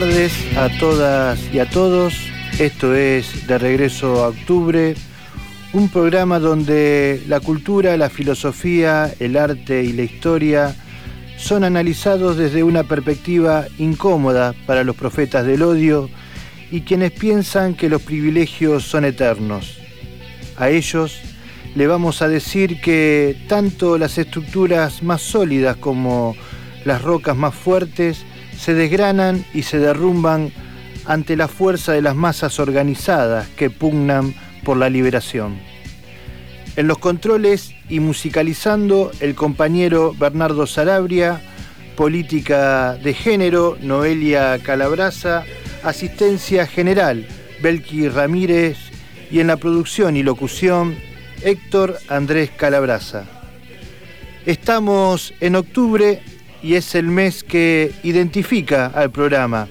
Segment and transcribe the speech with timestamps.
[0.00, 2.14] tardes a todas y a todos.
[2.58, 4.96] Esto es De Regreso a Octubre,
[5.72, 10.74] un programa donde la cultura, la filosofía, el arte y la historia
[11.36, 16.10] son analizados desde una perspectiva incómoda para los profetas del odio
[16.72, 19.78] y quienes piensan que los privilegios son eternos.
[20.56, 21.20] A ellos
[21.76, 26.34] le vamos a decir que tanto las estructuras más sólidas como
[26.84, 28.26] las rocas más fuertes
[28.64, 30.50] se desgranan y se derrumban
[31.04, 35.58] ante la fuerza de las masas organizadas que pugnan por la liberación.
[36.74, 41.42] En los controles y musicalizando el compañero Bernardo Sarabria,
[41.94, 45.44] política de género Noelia Calabraza,
[45.82, 47.26] asistencia general
[47.62, 48.78] Belki Ramírez
[49.30, 50.96] y en la producción y locución
[51.42, 53.24] Héctor Andrés Calabraza.
[54.46, 56.22] Estamos en octubre
[56.64, 59.68] y es el mes que identifica al programa.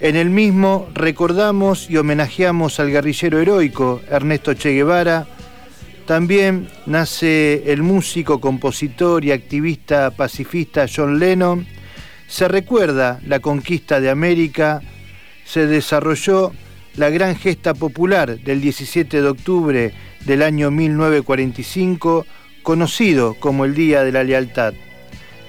[0.00, 5.26] En el mismo recordamos y homenajeamos al guerrillero heroico Ernesto Che Guevara.
[6.06, 11.66] También nace el músico, compositor y activista pacifista John Lennon.
[12.28, 14.80] Se recuerda la conquista de América.
[15.44, 16.52] Se desarrolló
[16.94, 19.92] la gran gesta popular del 17 de octubre
[20.24, 22.26] del año 1945,
[22.62, 24.72] conocido como el Día de la Lealtad.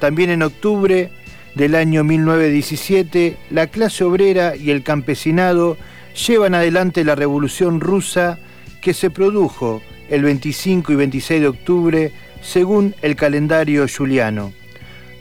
[0.01, 1.11] También en octubre
[1.53, 5.77] del año 1917, la clase obrera y el campesinado
[6.27, 8.39] llevan adelante la revolución rusa
[8.81, 14.53] que se produjo el 25 y 26 de octubre según el calendario juliano.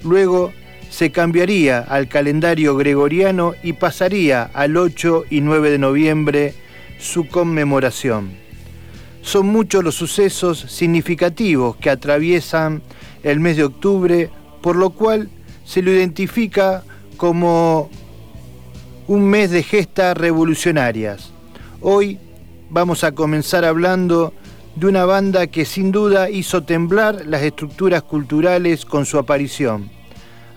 [0.03, 0.51] Luego
[0.89, 6.55] se cambiaría al calendario gregoriano y pasaría al 8 y 9 de noviembre
[6.99, 8.31] su conmemoración.
[9.21, 12.81] Son muchos los sucesos significativos que atraviesan
[13.23, 15.29] el mes de octubre por lo cual
[15.65, 16.83] se lo identifica
[17.17, 17.91] como
[19.07, 21.33] un mes de gestas revolucionarias.
[21.81, 22.19] Hoy
[22.71, 24.33] vamos a comenzar hablando
[24.77, 29.91] de una banda que sin duda hizo temblar las estructuras culturales con su aparición.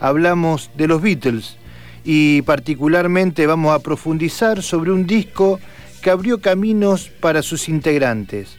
[0.00, 1.56] Hablamos de los Beatles
[2.04, 5.58] y particularmente vamos a profundizar sobre un disco
[6.02, 8.56] que abrió caminos para sus integrantes.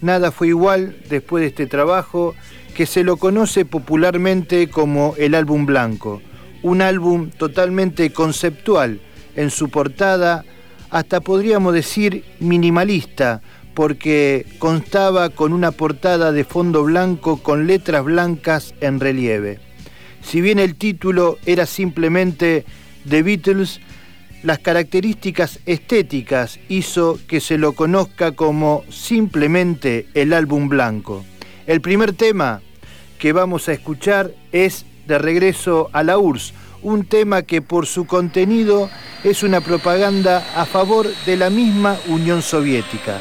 [0.00, 2.34] Nada fue igual después de este trabajo
[2.74, 6.20] que se lo conoce popularmente como el álbum blanco,
[6.62, 9.00] un álbum totalmente conceptual
[9.36, 10.44] en su portada,
[10.90, 13.40] hasta podríamos decir minimalista,
[13.74, 19.58] porque constaba con una portada de fondo blanco con letras blancas en relieve.
[20.22, 22.64] Si bien el título era simplemente
[23.08, 23.80] The Beatles,
[24.42, 31.24] las características estéticas hizo que se lo conozca como simplemente el álbum blanco.
[31.66, 32.60] El primer tema
[33.18, 38.06] que vamos a escuchar es De regreso a la URSS, un tema que por su
[38.06, 38.90] contenido
[39.22, 43.20] es una propaganda a favor de la misma Unión Soviética.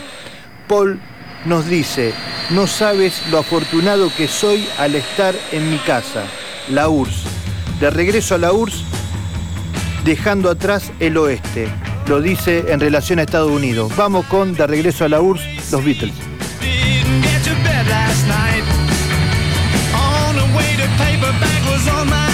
[0.67, 0.99] Paul
[1.45, 2.13] nos dice,
[2.51, 6.23] no sabes lo afortunado que soy al estar en mi casa,
[6.69, 7.23] la URSS.
[7.79, 8.83] De regreso a la URSS,
[10.05, 11.67] dejando atrás el oeste.
[12.07, 13.91] Lo dice en relación a Estados Unidos.
[13.95, 16.32] Vamos con De regreso a la URSS, los Beatles.
[17.87, 18.63] last night.
[19.95, 22.32] On the way, to paperback, was on my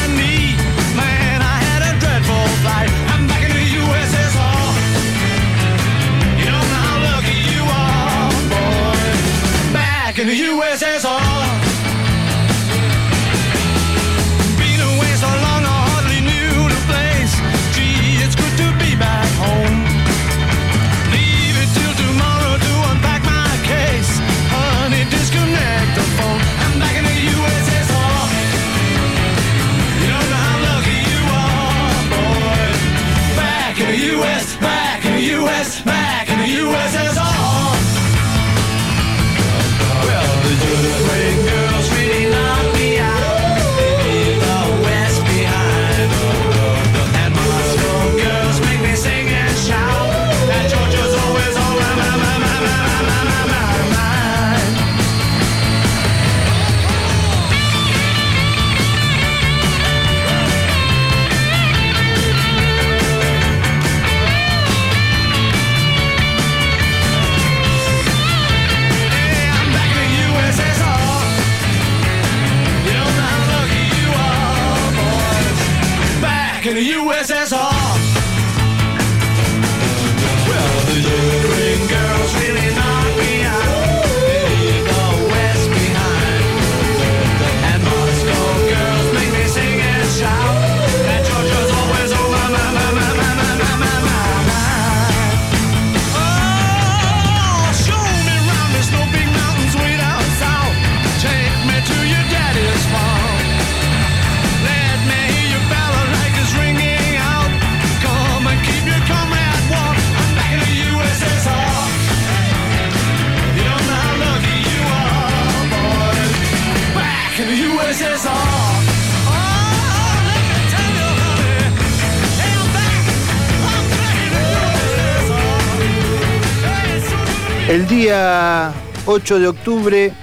[128.10, 128.74] día
[129.06, 130.14] 8 de octubre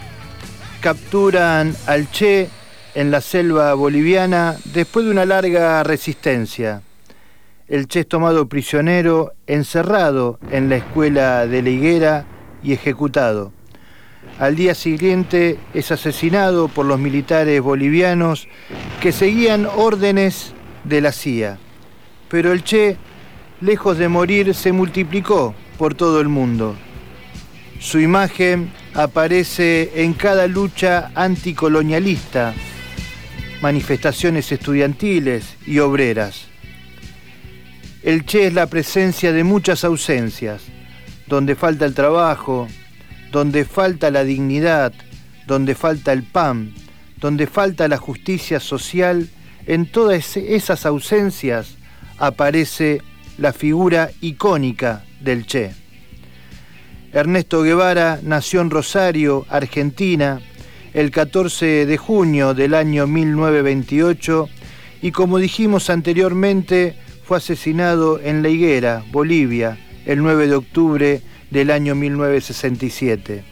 [0.80, 2.48] capturan al Che
[2.96, 6.82] en la selva boliviana después de una larga resistencia.
[7.68, 12.26] El Che es tomado prisionero, encerrado en la escuela de la higuera
[12.60, 13.52] y ejecutado.
[14.40, 18.48] Al día siguiente es asesinado por los militares bolivianos
[19.00, 21.58] que seguían órdenes de la CIA.
[22.28, 22.96] Pero el Che,
[23.60, 26.74] lejos de morir, se multiplicó por todo el mundo.
[27.78, 32.54] Su imagen aparece en cada lucha anticolonialista,
[33.60, 36.46] manifestaciones estudiantiles y obreras.
[38.02, 40.62] El Che es la presencia de muchas ausencias,
[41.26, 42.66] donde falta el trabajo,
[43.30, 44.92] donde falta la dignidad,
[45.46, 46.72] donde falta el pan,
[47.18, 49.28] donde falta la justicia social,
[49.66, 51.76] en todas esas ausencias
[52.18, 53.02] aparece
[53.36, 55.85] la figura icónica del Che.
[57.16, 60.42] Ernesto Guevara nació en Rosario, Argentina,
[60.92, 64.50] el 14 de junio del año 1928
[65.00, 71.70] y como dijimos anteriormente, fue asesinado en La Higuera, Bolivia, el 9 de octubre del
[71.70, 73.42] año 1967.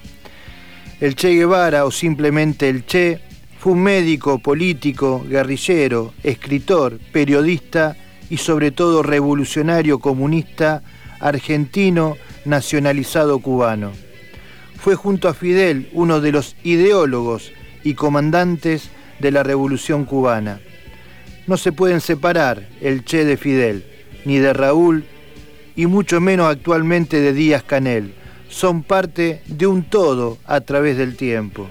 [1.01, 3.19] El Che Guevara, o simplemente el Che,
[3.59, 7.97] fue un médico, político, guerrillero, escritor, periodista
[8.29, 10.83] y sobre todo revolucionario comunista
[11.19, 13.93] argentino nacionalizado cubano.
[14.79, 17.53] Fue junto a Fidel uno de los ideólogos
[17.83, 20.61] y comandantes de la revolución cubana.
[21.47, 23.85] No se pueden separar el Che de Fidel,
[24.25, 25.05] ni de Raúl,
[25.77, 28.15] y mucho menos actualmente de Díaz Canel.
[28.49, 31.69] Son parte de un todo a través del tiempo.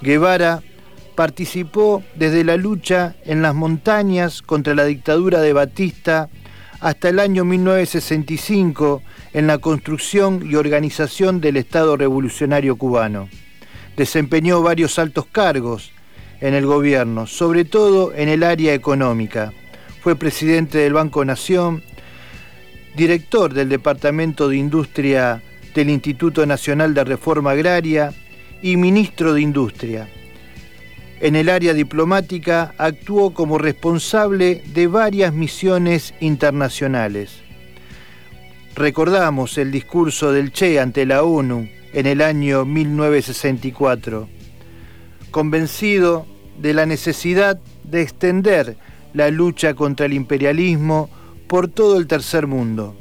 [0.00, 0.62] Guevara
[1.14, 6.28] participó desde la lucha en las montañas contra la dictadura de Batista
[6.80, 9.02] hasta el año 1965
[9.32, 13.28] en la construcción y organización del Estado Revolucionario Cubano.
[13.96, 15.92] Desempeñó varios altos cargos
[16.40, 19.52] en el gobierno, sobre todo en el área económica.
[20.02, 21.82] Fue presidente del Banco Nación,
[22.96, 25.42] director del Departamento de Industria
[25.74, 28.12] del Instituto Nacional de Reforma Agraria
[28.60, 30.08] y ministro de Industria.
[31.20, 37.41] En el área diplomática actuó como responsable de varias misiones internacionales.
[38.74, 44.28] Recordamos el discurso del Che ante la ONU en el año 1964,
[45.30, 46.26] convencido
[46.58, 48.76] de la necesidad de extender
[49.12, 51.10] la lucha contra el imperialismo
[51.46, 52.96] por todo el tercer mundo.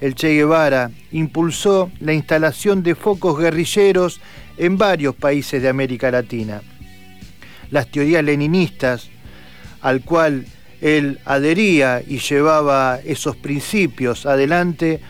[0.00, 4.20] El Che Guevara impulsó la instalación de focos guerrilleros
[4.56, 6.62] en varios países de América Latina
[7.70, 9.08] las teorías leninistas
[9.80, 10.46] al cual
[10.80, 15.00] él adhería y llevaba esos principios adelante,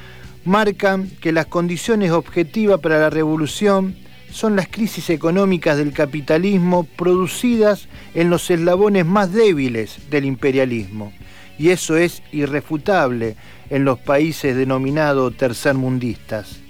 [0.44, 3.94] marcan que las condiciones objetivas para la revolución
[4.30, 11.12] son las crisis económicas del capitalismo producidas en los eslabones más débiles del imperialismo.
[11.58, 13.36] Y eso es irrefutable
[13.68, 16.60] en los países denominados tercermundistas.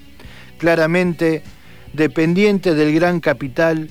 [0.59, 1.43] Claramente
[1.93, 3.91] dependientes del gran capital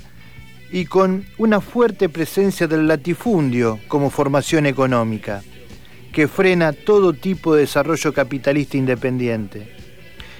[0.71, 5.41] y con una fuerte presencia del latifundio como formación económica,
[6.11, 9.73] que frena todo tipo de desarrollo capitalista independiente.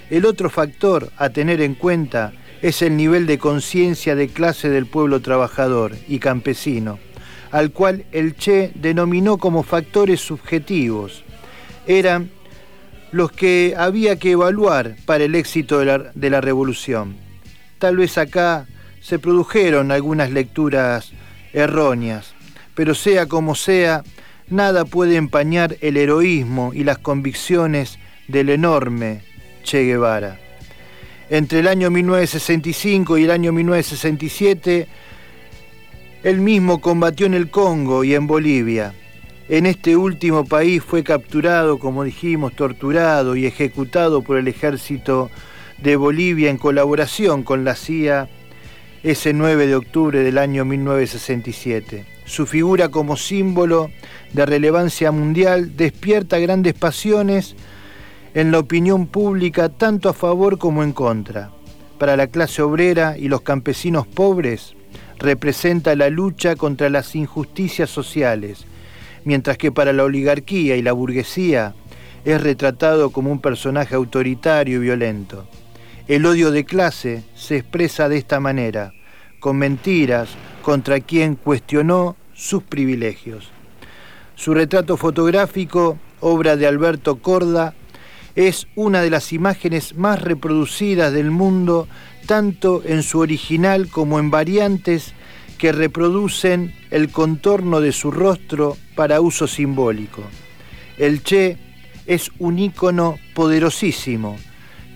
[0.10, 4.86] El otro factor a tener en cuenta es el nivel de conciencia de clase del
[4.86, 6.98] pueblo trabajador y campesino,
[7.52, 11.24] al cual el Che denominó como factores subjetivos.
[11.86, 12.32] Eran
[13.12, 17.16] los que había que evaluar para el éxito de la, de la revolución.
[17.80, 18.66] Tal vez acá
[19.08, 21.14] se produjeron algunas lecturas
[21.54, 22.34] erróneas,
[22.76, 24.04] pero sea como sea,
[24.50, 29.22] nada puede empañar el heroísmo y las convicciones del enorme
[29.64, 30.38] Che Guevara.
[31.30, 34.90] Entre el año 1965 y el año 1967,
[36.24, 38.94] él mismo combatió en el Congo y en Bolivia.
[39.48, 45.32] En este último país fue capturado, como dijimos, torturado y ejecutado por el ejército
[45.78, 48.28] de Bolivia en colaboración con la CIA
[49.12, 52.06] ese 9 de octubre del año 1967.
[52.26, 53.90] Su figura como símbolo
[54.34, 57.56] de relevancia mundial despierta grandes pasiones
[58.34, 61.52] en la opinión pública tanto a favor como en contra.
[61.98, 64.76] Para la clase obrera y los campesinos pobres
[65.20, 68.66] representa la lucha contra las injusticias sociales,
[69.24, 71.76] mientras que para la oligarquía y la burguesía
[72.26, 75.48] es retratado como un personaje autoritario y violento.
[76.10, 78.94] El odio de clase se expresa de esta manera
[79.48, 80.28] con mentiras
[80.62, 83.48] contra quien cuestionó sus privilegios.
[84.36, 87.74] Su retrato fotográfico, obra de Alberto Corda,
[88.36, 91.88] es una de las imágenes más reproducidas del mundo,
[92.26, 95.14] tanto en su original como en variantes
[95.58, 100.24] que reproducen el contorno de su rostro para uso simbólico.
[100.98, 101.58] El Che
[102.06, 104.36] es un ícono poderosísimo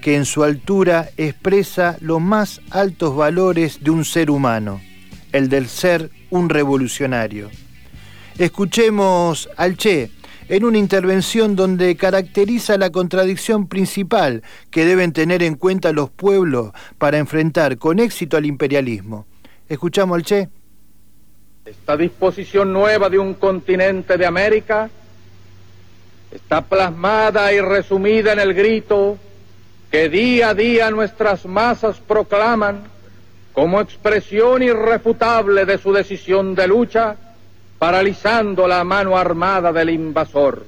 [0.01, 4.81] que en su altura expresa los más altos valores de un ser humano,
[5.31, 7.49] el del ser un revolucionario.
[8.37, 10.09] Escuchemos al Che
[10.49, 16.71] en una intervención donde caracteriza la contradicción principal que deben tener en cuenta los pueblos
[16.97, 19.27] para enfrentar con éxito al imperialismo.
[19.69, 20.49] ¿Escuchamos al Che?
[21.63, 24.89] Esta disposición nueva de un continente de América
[26.31, 29.17] está plasmada y resumida en el grito
[29.91, 32.83] que día a día nuestras masas proclaman
[33.51, 37.17] como expresión irrefutable de su decisión de lucha
[37.77, 40.65] paralizando la mano armada del invasor.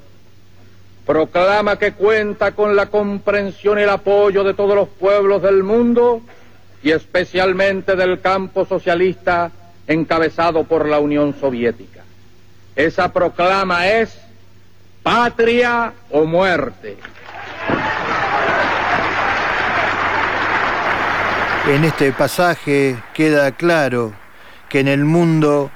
[1.05, 6.21] Proclama que cuenta con la comprensión y el apoyo de todos los pueblos del mundo
[6.81, 9.51] y especialmente del campo socialista
[9.87, 12.03] encabezado por la Unión Soviética.
[12.75, 14.17] Esa proclama es
[15.01, 16.97] patria o muerte.
[21.65, 24.13] En este pasaje queda claro
[24.67, 25.71] que en el mundo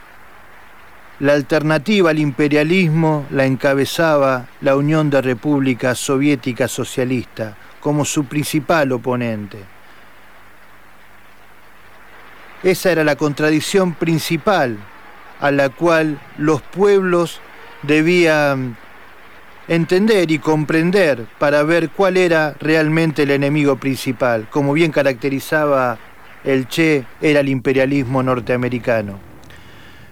[1.19, 8.91] la alternativa al imperialismo la encabezaba la Unión de Repúblicas Soviéticas Socialistas como su principal
[8.91, 9.59] oponente.
[12.63, 14.77] Esa era la contradicción principal
[15.39, 17.39] a la cual los pueblos
[17.83, 18.75] debían
[19.67, 24.47] entender y comprender para ver cuál era realmente el enemigo principal.
[24.49, 25.97] Como bien caracterizaba
[26.43, 29.19] el Che, era el imperialismo norteamericano.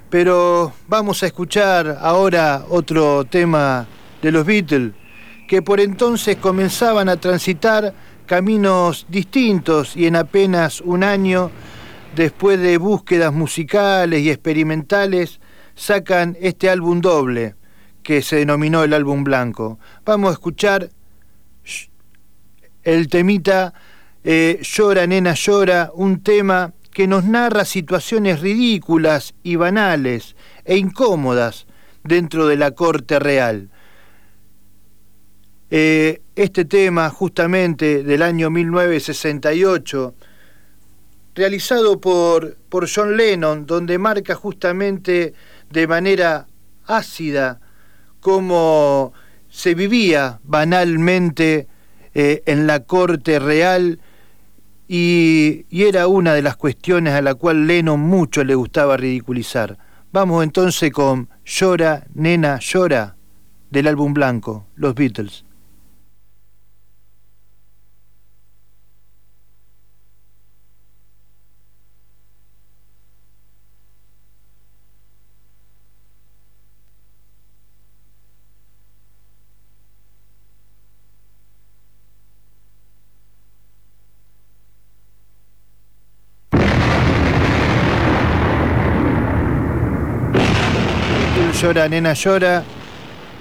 [0.09, 3.87] Pero vamos a escuchar ahora otro tema
[4.21, 4.93] de los Beatles,
[5.47, 7.93] que por entonces comenzaban a transitar
[8.25, 11.51] caminos distintos y en apenas un año,
[12.15, 15.39] después de búsquedas musicales y experimentales,
[15.75, 17.55] sacan este álbum doble
[18.05, 19.79] que se denominó el álbum blanco.
[20.05, 20.91] Vamos a escuchar
[22.83, 23.73] el temita
[24.23, 30.35] eh, Llora, nena, llora, un tema que nos narra situaciones ridículas y banales
[30.65, 31.65] e incómodas
[32.03, 33.69] dentro de la corte real.
[35.71, 40.13] Eh, este tema, justamente del año 1968,
[41.33, 45.33] realizado por, por John Lennon, donde marca justamente
[45.71, 46.45] de manera
[46.85, 47.61] ácida
[48.25, 49.13] cómo
[49.51, 51.67] se vivía banalmente
[52.15, 53.99] eh, en la corte real
[54.87, 59.77] y, era una de las cuestiones a la cual Lennon mucho le gustaba ridiculizar.
[60.11, 63.15] Vamos entonces con Llora, Nena, Llora,
[63.69, 65.44] del álbum blanco, Los Beatles.
[91.83, 92.63] Nena llora.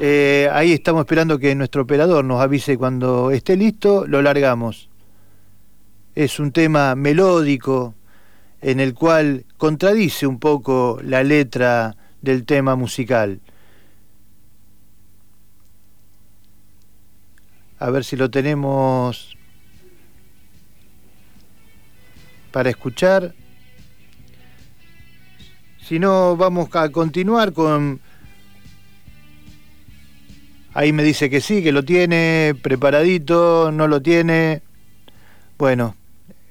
[0.01, 4.89] Eh, ahí estamos esperando que nuestro operador nos avise cuando esté listo, lo largamos.
[6.17, 7.95] Es un tema melódico
[8.61, 13.41] en el cual contradice un poco la letra del tema musical.
[17.79, 19.37] A ver si lo tenemos
[22.51, 23.33] para escuchar.
[25.81, 28.01] Si no, vamos a continuar con
[30.75, 34.61] Ahí me dice que sí, que lo tiene preparadito, no lo tiene.
[35.57, 35.95] Bueno,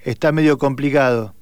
[0.04, 1.36] está medio complicado.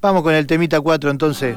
[0.00, 1.54] Vamos con el temita 4 entonces.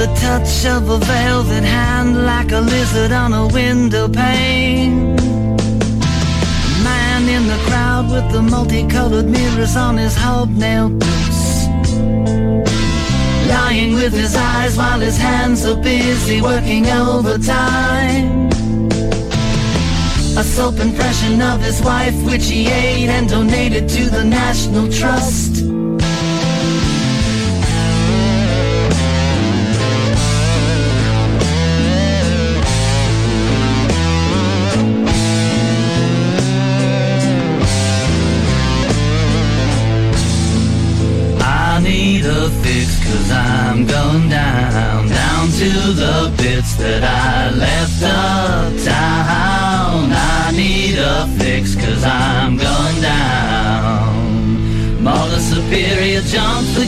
[0.00, 5.18] A touch of a velvet hand like a lizard on a window pane.
[6.68, 11.66] A man in the crowd with the multicolored mirrors on his hobnail boots.
[13.46, 18.48] Lying with his eyes while his hands are busy working overtime.
[20.38, 25.79] A soap impression of his wife which he ate and donated to the National Trust.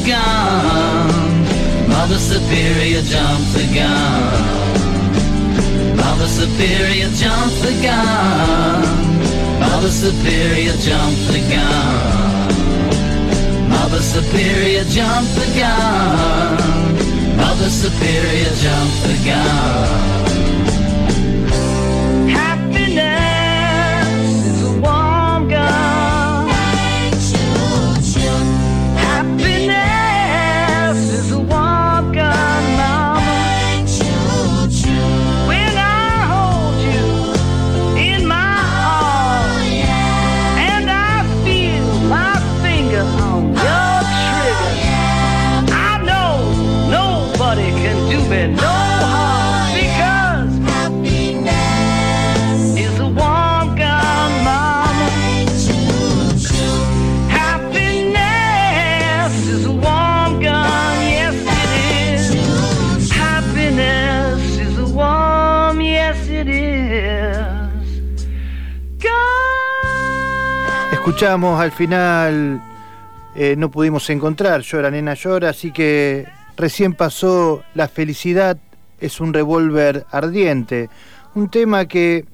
[0.07, 1.09] Gun.
[1.89, 4.93] Mother Superior jumped the gun.
[5.97, 8.83] Mother Superior jumped the gun.
[9.61, 12.33] Mother Superior jumped the gun.
[13.69, 16.59] Mother Superior jumped the gun.
[17.37, 20.32] Mother Superior jumped the gun.
[71.13, 72.63] Escuchamos al final,
[73.35, 78.57] eh, no pudimos encontrar Llora Nena Llora, así que recién pasó La felicidad
[78.99, 80.89] es un revólver ardiente,
[81.35, 82.25] un tema que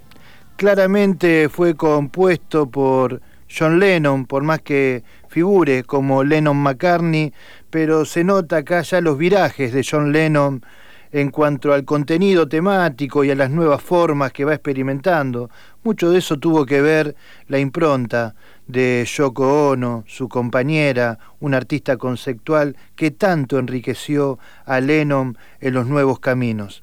[0.55, 7.33] claramente fue compuesto por John Lennon, por más que figure como Lennon McCartney,
[7.71, 10.63] pero se nota acá ya los virajes de John Lennon
[11.11, 15.51] en cuanto al contenido temático y a las nuevas formas que va experimentando.
[15.89, 18.35] Mucho de eso tuvo que ver la impronta
[18.67, 25.87] de Yoko Ono, su compañera, una artista conceptual que tanto enriqueció a Lennon en los
[25.87, 26.83] nuevos caminos.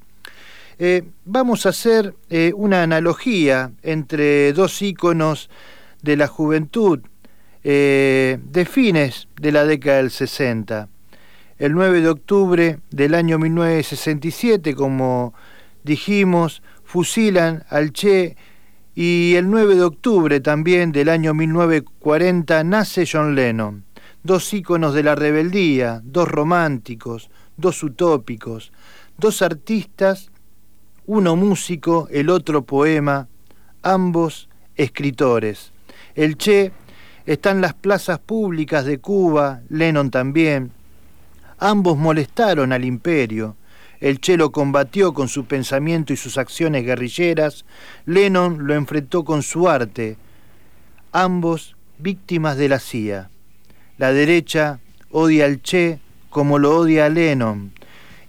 [0.80, 5.50] Eh, vamos a hacer eh, una analogía entre dos íconos
[6.02, 6.98] de la juventud
[7.62, 10.88] eh, de fines de la década del 60.
[11.60, 15.32] El 9 de octubre del año 1967, como
[15.84, 18.36] dijimos, fusilan al Che
[18.98, 23.84] y el 9 de octubre también del año 1940 nace John Lennon.
[24.22, 28.72] Dos íconos de la rebeldía, dos románticos, dos utópicos,
[29.18, 30.30] dos artistas,
[31.04, 33.28] uno músico, el otro poema,
[33.82, 35.72] ambos escritores.
[36.14, 36.72] El Che
[37.26, 40.72] está en las plazas públicas de Cuba, Lennon también.
[41.58, 43.56] Ambos molestaron al imperio.
[44.00, 47.64] El Che lo combatió con su pensamiento y sus acciones guerrilleras.
[48.04, 50.16] Lennon lo enfrentó con su arte.
[51.12, 53.30] Ambos víctimas de la CIA.
[53.98, 54.80] La derecha
[55.10, 57.72] odia al Che como lo odia a Lennon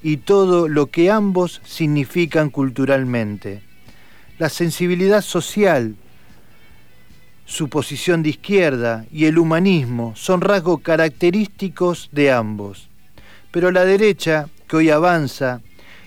[0.02, 3.62] y todo lo que ambos significan culturalmente.
[4.38, 5.96] La sensibilidad social,
[7.46, 12.88] su posición de izquierda y el humanismo son rasgos característicos de ambos.
[13.52, 15.62] Pero la derecha, que hoy avanza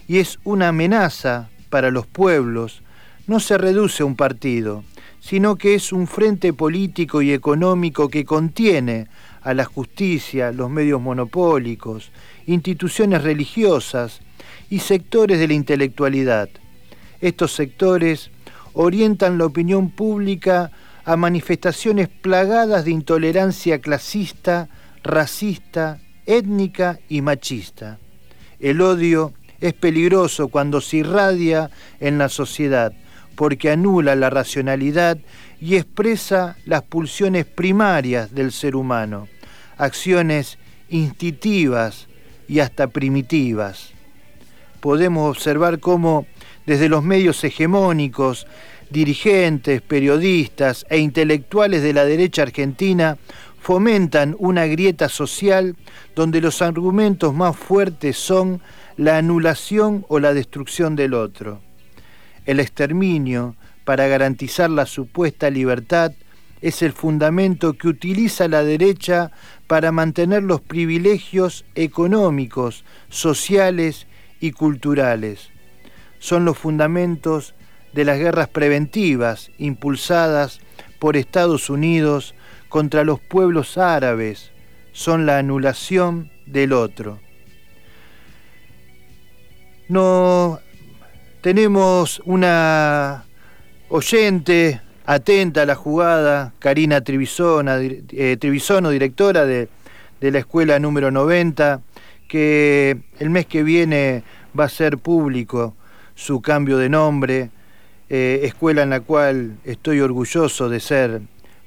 [0.06, 2.82] y es una amenaza para los pueblos,
[3.26, 4.84] no se reduce a un partido,
[5.20, 9.06] sino que es un frente político y económico que contiene
[9.42, 12.10] a la justicia, los medios monopólicos,
[12.46, 14.20] instituciones religiosas
[14.68, 16.48] y sectores de la intelectualidad.
[17.20, 18.30] Estos sectores
[18.72, 20.70] orientan la opinión pública
[21.04, 24.68] a manifestaciones plagadas de intolerancia clasista,
[25.02, 27.98] racista, étnica y machista.
[28.60, 32.92] El odio es peligroso cuando se irradia en la sociedad,
[33.34, 35.18] porque anula la racionalidad
[35.60, 39.28] y expresa las pulsiones primarias del ser humano,
[39.76, 42.08] acciones instintivas
[42.48, 43.92] y hasta primitivas.
[44.80, 46.26] Podemos observar cómo
[46.66, 48.46] desde los medios hegemónicos,
[48.90, 53.18] dirigentes, periodistas e intelectuales de la derecha argentina
[53.60, 55.76] fomentan una grieta social
[56.16, 58.60] donde los argumentos más fuertes son
[58.96, 61.60] la anulación o la destrucción del otro.
[62.46, 66.12] El exterminio, para garantizar la supuesta libertad,
[66.62, 69.30] es el fundamento que utiliza la derecha
[69.66, 74.06] para mantener los privilegios económicos, sociales
[74.40, 75.50] y culturales.
[76.18, 77.54] Son los fundamentos
[77.92, 80.60] de las guerras preventivas impulsadas
[80.98, 82.34] por Estados Unidos
[82.70, 84.50] contra los pueblos árabes.
[84.92, 87.20] Son la anulación del otro.
[89.88, 90.60] No
[91.42, 93.24] tenemos una
[93.90, 99.68] oyente atenta a la jugada, Karina Trivisona, eh, Trivisono, directora de,
[100.20, 101.82] de la escuela número 90,
[102.28, 104.22] que el mes que viene
[104.58, 105.74] va a ser público
[106.14, 107.50] su cambio de nombre,
[108.08, 111.22] eh, escuela en la cual estoy orgulloso de ser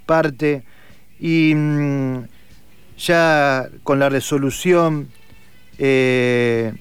[0.05, 0.63] parte
[1.23, 2.25] y mm,
[2.97, 5.07] ya con la resolución
[5.77, 6.73] eh,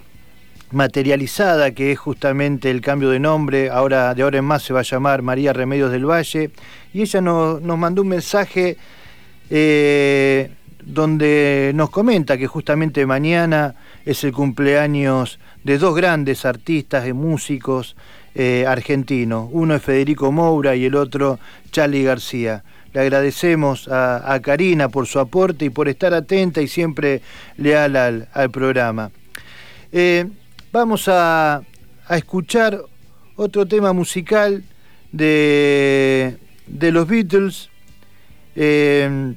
[0.73, 4.81] materializada que es justamente el cambio de nombre, ahora de ahora en más se va
[4.81, 6.51] a llamar María Remedios del Valle
[6.93, 8.77] y ella nos, mandó un mensaje
[9.49, 10.51] eh,
[10.85, 17.95] donde nos comenta que justamente mañana es el cumpleaños de dos grandes artistas y músicos
[18.35, 19.49] eh, argentinos.
[19.53, 21.39] Uno es Federico Moura y el otro
[21.71, 22.65] Charlie García.
[22.93, 27.23] Le agradecemos a, Karina por su aporte y por estar atenta y siempre
[27.57, 29.11] leal al, programa.
[29.91, 30.27] Eh,
[30.71, 31.63] vamos a,
[32.11, 32.83] escuchar
[33.37, 34.63] otro tema musical
[35.11, 37.71] de, los Beatles.
[38.55, 39.35] Eh,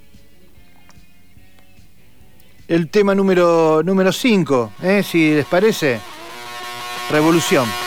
[2.67, 4.71] el tema número 5, número cinco,
[5.03, 5.99] si les parece.
[7.11, 7.84] Revolución.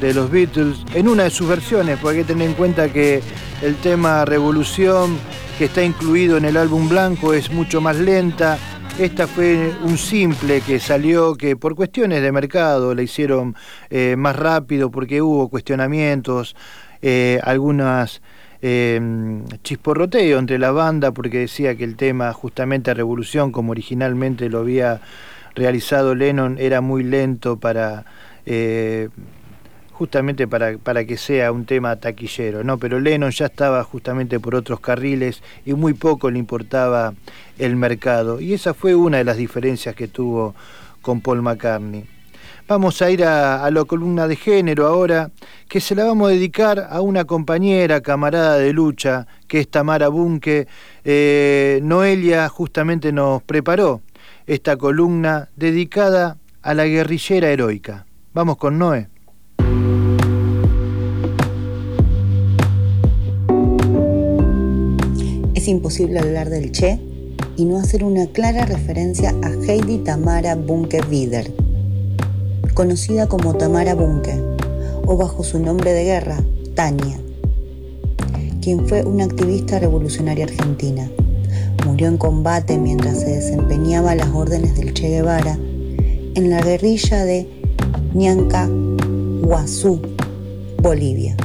[0.00, 3.20] De los Beatles en una de sus versiones, porque hay que tener en cuenta que
[3.60, 5.18] el tema Revolución,
[5.58, 8.56] que está incluido en el álbum blanco, es mucho más lenta.
[8.96, 13.56] Esta fue un simple que salió que por cuestiones de mercado la hicieron
[13.90, 16.54] eh, más rápido porque hubo cuestionamientos,
[17.02, 18.22] eh, algunas
[18.62, 19.00] eh,
[19.64, 25.00] chisporroteo entre la banda porque decía que el tema justamente Revolución, como originalmente lo había
[25.56, 28.04] realizado Lennon, era muy lento para
[28.50, 29.10] eh,
[29.92, 32.78] justamente para, para, que sea un tema taquillero, ¿no?
[32.78, 37.12] Pero Lennon ya estaba justamente por otros carriles y muy poco le importaba
[37.58, 38.40] el mercado.
[38.40, 40.54] Y esa fue una de las diferencias que tuvo
[41.02, 42.06] con Paul McCartney.
[42.66, 45.30] Vamos a ir a, la columna de género ahora,
[45.68, 50.08] que se la vamos a dedicar a una compañera, camarada de lucha, que es Tamara
[50.08, 50.68] Bunke.
[51.04, 54.00] Eh, Noelia justamente nos preparó
[54.46, 58.06] esta columna dedicada a la guerrillera heroica.
[58.38, 59.08] Vamos con Noé.
[65.54, 67.00] Es imposible hablar del Che
[67.56, 71.52] y no hacer una clara referencia a Heidi Tamara Bunke Wider,
[72.74, 74.40] conocida como Tamara Bunke,
[75.04, 76.40] o bajo su nombre de guerra,
[76.76, 77.18] Tania,
[78.62, 81.10] quien fue una activista revolucionaria argentina.
[81.84, 85.58] Murió en combate mientras se desempeñaba las órdenes del Che Guevara
[86.36, 87.57] en la guerrilla de
[88.14, 88.66] Ñanca
[89.42, 90.00] Huazú
[90.80, 91.36] Bolivia.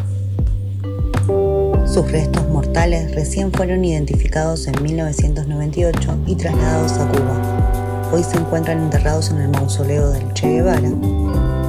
[1.86, 8.10] Sus restos mortales recién fueron identificados en 1998 y trasladados a Cuba.
[8.14, 10.90] Hoy se encuentran enterrados en el mausoleo del Che Guevara,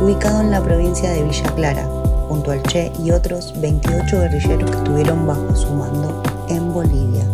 [0.01, 1.85] ubicado en la provincia de Villa Clara,
[2.29, 7.25] junto al Che y otros 28 guerrilleros que estuvieron bajo su mando en Bolivia.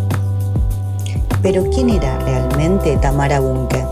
[1.43, 3.85] Pero ¿quién era realmente Tamara Bunke?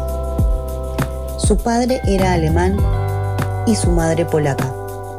[1.36, 2.76] Su padre era alemán
[3.68, 4.72] y su madre polaca,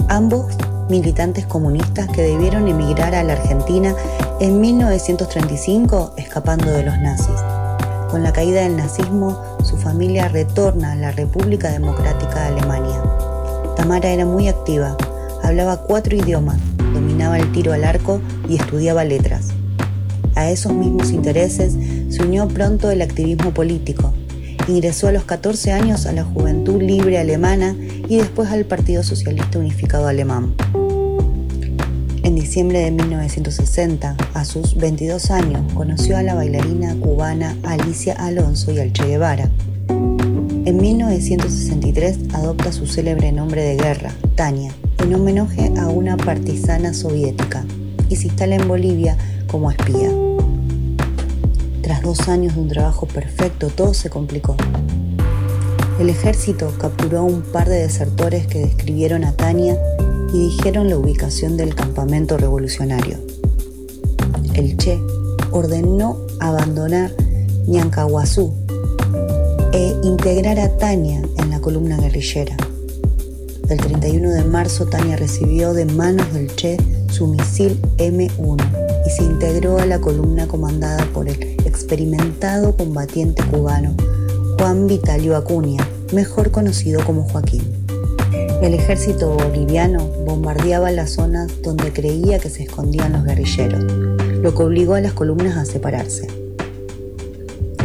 [0.08, 0.48] ambos
[0.90, 3.94] militantes comunistas que debieron emigrar a la Argentina
[4.40, 7.36] en 1935 escapando de los nazis.
[8.10, 13.04] Con la caída del nazismo, su familia retorna a la República Democrática de Alemania.
[13.76, 14.98] Tamara era muy activa,
[15.44, 16.58] hablaba cuatro idiomas,
[16.92, 19.50] dominaba el tiro al arco y estudiaba letras.
[20.34, 21.76] A esos mismos intereses
[22.10, 24.12] se unió pronto el activismo político.
[24.68, 27.76] Ingresó a los 14 años a la Juventud Libre Alemana
[28.08, 30.56] y después al Partido Socialista Unificado Alemán.
[32.24, 38.72] En diciembre de 1960, a sus 22 años, conoció a la bailarina cubana Alicia Alonso
[38.72, 39.52] y al Che Guevara.
[39.88, 47.66] En 1963 adopta su célebre nombre de guerra, Tania, en homenaje a una partisana soviética,
[48.10, 50.10] y se instala en Bolivia como espía.
[51.84, 54.58] Tras dos años de un trabajo perfecto, todo se complicó.
[56.00, 59.78] El ejército capturó a un par de desertores que describieron a Tania
[60.34, 63.18] y dijeron la ubicación del campamento revolucionario.
[64.54, 64.98] El Che
[65.52, 67.12] ordenó abandonar
[67.68, 68.54] Ñancahuazú
[69.74, 72.56] e integrar a Tania en la columna guerrillera.
[73.70, 76.78] El 31 de marzo Tania recibió de manos del Che
[77.12, 83.94] su misil M1 y se integró a la columna comandada por el experimentado combatiente cubano
[84.60, 87.62] Juan Vitalio Acuña, mejor conocido como Joaquín.
[88.62, 93.86] El ejército boliviano bombardeaba las zonas donde creía que se escondían los guerrilleros,
[94.42, 96.28] lo que obligó a las columnas a separarse.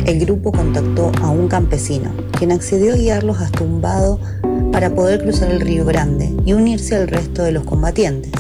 [0.05, 4.19] El grupo contactó a un campesino, quien accedió a guiarlos hasta un vado
[4.73, 8.33] para poder cruzar el río Grande y unirse al resto de los combatientes.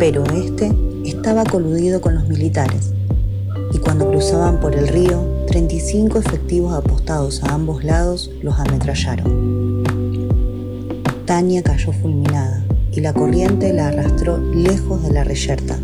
[0.00, 2.90] Pero este estaba coludido con los militares,
[3.72, 9.82] y cuando cruzaban por el río, 35 efectivos apostados a ambos lados los ametrallaron.
[11.24, 15.78] Tania cayó fulminada y la corriente la arrastró lejos de la reyerta.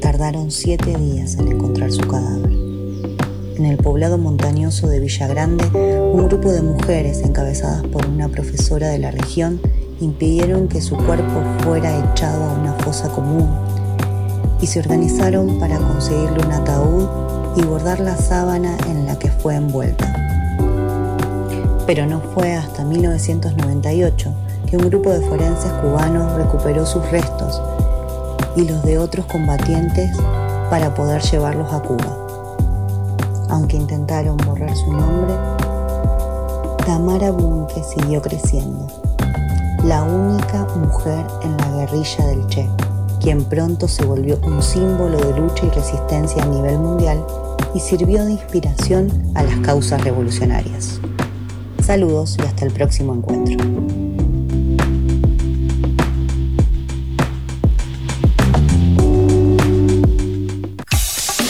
[0.00, 2.50] Tardaron siete días en encontrar su cadáver.
[3.56, 5.66] En el poblado montañoso de Villagrande,
[6.12, 9.60] un grupo de mujeres encabezadas por una profesora de la región
[10.00, 13.48] impidieron que su cuerpo fuera echado a una fosa común
[14.60, 19.56] y se organizaron para conseguirle un ataúd y bordar la sábana en la que fue
[19.56, 20.10] envuelta
[21.92, 24.32] pero no fue hasta 1998
[24.68, 27.60] que un grupo de forenses cubanos recuperó sus restos
[28.54, 30.16] y los de otros combatientes
[30.70, 32.16] para poder llevarlos a Cuba.
[33.48, 35.34] Aunque intentaron borrar su nombre,
[36.86, 38.86] Tamara Bunke siguió creciendo,
[39.82, 42.70] la única mujer en la guerrilla del Che,
[43.20, 47.24] quien pronto se volvió un símbolo de lucha y resistencia a nivel mundial
[47.74, 51.00] y sirvió de inspiración a las causas revolucionarias.
[51.84, 53.58] Saludos y hasta el próximo encuentro.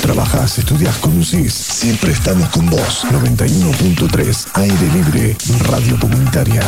[0.02, 1.52] Trabajas, estudias, conducís.
[1.54, 3.04] Siempre estamos con vos.
[3.10, 5.36] 91.3 Aire Libre,
[5.68, 6.62] Radio Comunitaria.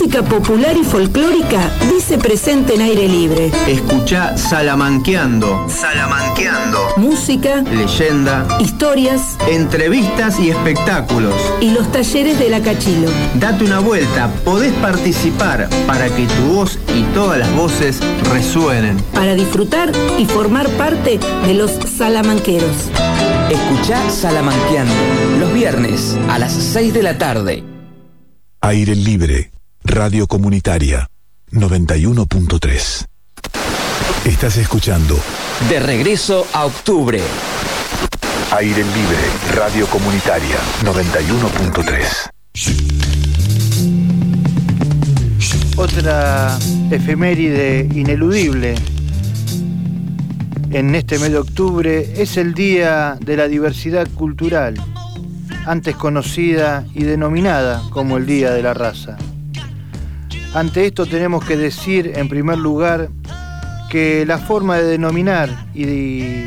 [0.00, 3.50] Música popular y folclórica dice presente en aire libre.
[3.66, 5.68] Escucha Salamanqueando.
[5.68, 6.78] Salamanqueando.
[6.96, 11.34] Música, Leyenda, historias entrevistas y espectáculos.
[11.60, 13.10] y los talleres de la Cachilo.
[13.40, 17.98] Date una vuelta, podés participar para que tu voz y todas las voces
[18.32, 18.98] resuenen.
[19.12, 22.88] Para disfrutar y formar parte de los salamanqueros.
[23.50, 24.94] Escuchá Salamanqueando
[25.40, 27.64] los viernes a las 6 de la tarde.
[28.60, 29.50] Aire Libre,
[29.88, 31.08] Radio Comunitaria.
[31.50, 33.06] 91.3.
[34.26, 35.18] Estás escuchando
[35.70, 37.22] De regreso a octubre.
[38.52, 39.16] Aire Libre,
[39.54, 40.58] Radio Comunitaria.
[40.84, 42.30] 91.3.
[45.78, 46.58] Otra
[46.90, 48.74] efeméride ineludible
[50.70, 54.74] en este mes de octubre es el Día de la Diversidad Cultural,
[55.64, 59.16] antes conocida y denominada como el Día de la Raza.
[60.54, 63.10] Ante esto tenemos que decir, en primer lugar,
[63.90, 66.44] que la forma de denominar y,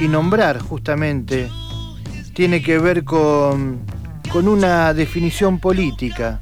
[0.00, 1.48] y nombrar justamente
[2.34, 3.80] tiene que ver con,
[4.32, 6.40] con una definición política,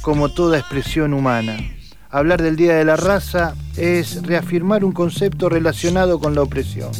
[0.00, 1.56] como toda expresión humana.
[2.10, 6.90] Hablar del Día de la Raza es reafirmar un concepto relacionado con la opresión,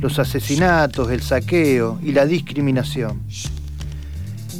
[0.00, 3.22] los asesinatos, el saqueo y la discriminación.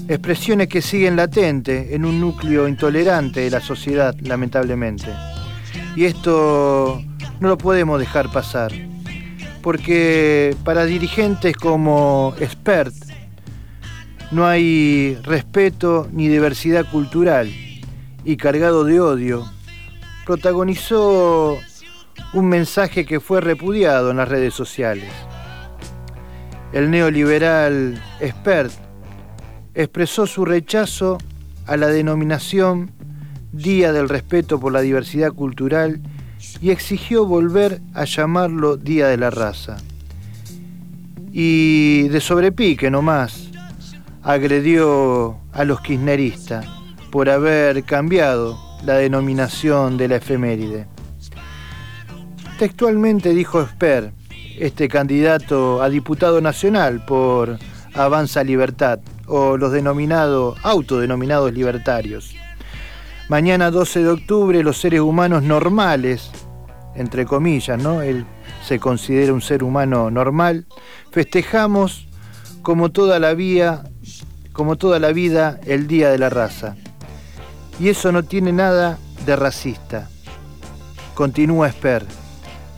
[0.08, 5.12] Expresiones que siguen latentes en un núcleo intolerante de la sociedad, lamentablemente.
[5.96, 7.02] Y esto
[7.40, 8.70] no lo podemos dejar pasar,
[9.62, 12.94] porque para dirigentes como Expert
[14.30, 17.52] no hay respeto ni diversidad cultural
[18.24, 19.44] y cargado de odio,
[20.24, 21.58] protagonizó
[22.32, 25.10] un mensaje que fue repudiado en las redes sociales.
[26.72, 28.85] El neoliberal Expert
[29.76, 31.18] expresó su rechazo
[31.66, 32.90] a la denominación
[33.52, 36.00] Día del Respeto por la Diversidad Cultural
[36.60, 39.76] y exigió volver a llamarlo Día de la Raza.
[41.30, 43.50] Y de sobrepique nomás,
[44.22, 46.66] agredió a los kirchneristas
[47.10, 50.86] por haber cambiado la denominación de la efeméride.
[52.58, 54.12] Textualmente dijo Esper,
[54.58, 57.58] este candidato a diputado nacional por
[57.92, 62.34] Avanza Libertad, o los denominados, autodenominados libertarios.
[63.28, 66.30] Mañana 12 de octubre los seres humanos normales,
[66.94, 68.02] entre comillas, ¿no?
[68.02, 68.24] Él
[68.64, 70.66] se considera un ser humano normal,
[71.10, 72.08] festejamos
[72.62, 73.84] como toda la vida,
[74.52, 76.76] como toda la vida el Día de la Raza.
[77.78, 80.08] Y eso no tiene nada de racista.
[81.14, 82.04] Continúa Esper.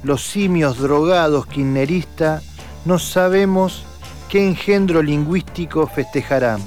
[0.03, 2.43] Los simios drogados kirchneristas
[2.85, 3.85] no sabemos
[4.29, 6.61] qué engendro lingüístico festejarán.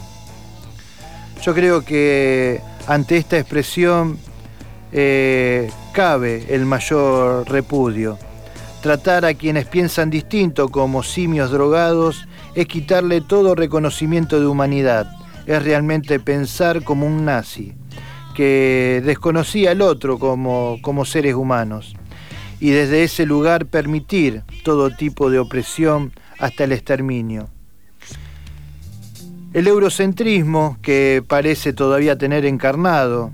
[1.41, 4.17] Yo creo que ante esta expresión
[4.91, 8.17] eh, cabe el mayor repudio.
[8.81, 15.07] Tratar a quienes piensan distinto como simios drogados es quitarle todo reconocimiento de humanidad,
[15.45, 17.73] es realmente pensar como un nazi
[18.35, 21.95] que desconocía al otro como, como seres humanos
[22.59, 27.49] y desde ese lugar permitir todo tipo de opresión hasta el exterminio.
[29.53, 33.31] El eurocentrismo, que parece todavía tener encarnado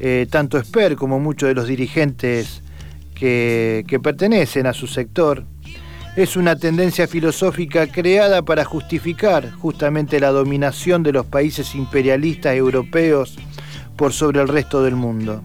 [0.00, 2.62] eh, tanto Esper como muchos de los dirigentes
[3.14, 5.44] que, que pertenecen a su sector,
[6.16, 13.36] es una tendencia filosófica creada para justificar justamente la dominación de los países imperialistas europeos
[13.96, 15.42] por sobre el resto del mundo.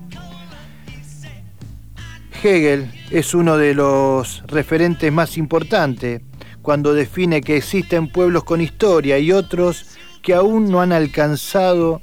[2.43, 6.21] Hegel es uno de los referentes más importantes
[6.63, 9.85] cuando define que existen pueblos con historia y otros
[10.23, 12.01] que aún no han alcanzado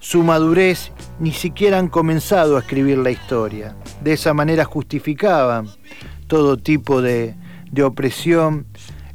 [0.00, 3.76] su madurez ni siquiera han comenzado a escribir la historia.
[4.02, 5.66] De esa manera justificaban
[6.28, 7.34] todo tipo de,
[7.72, 8.66] de opresión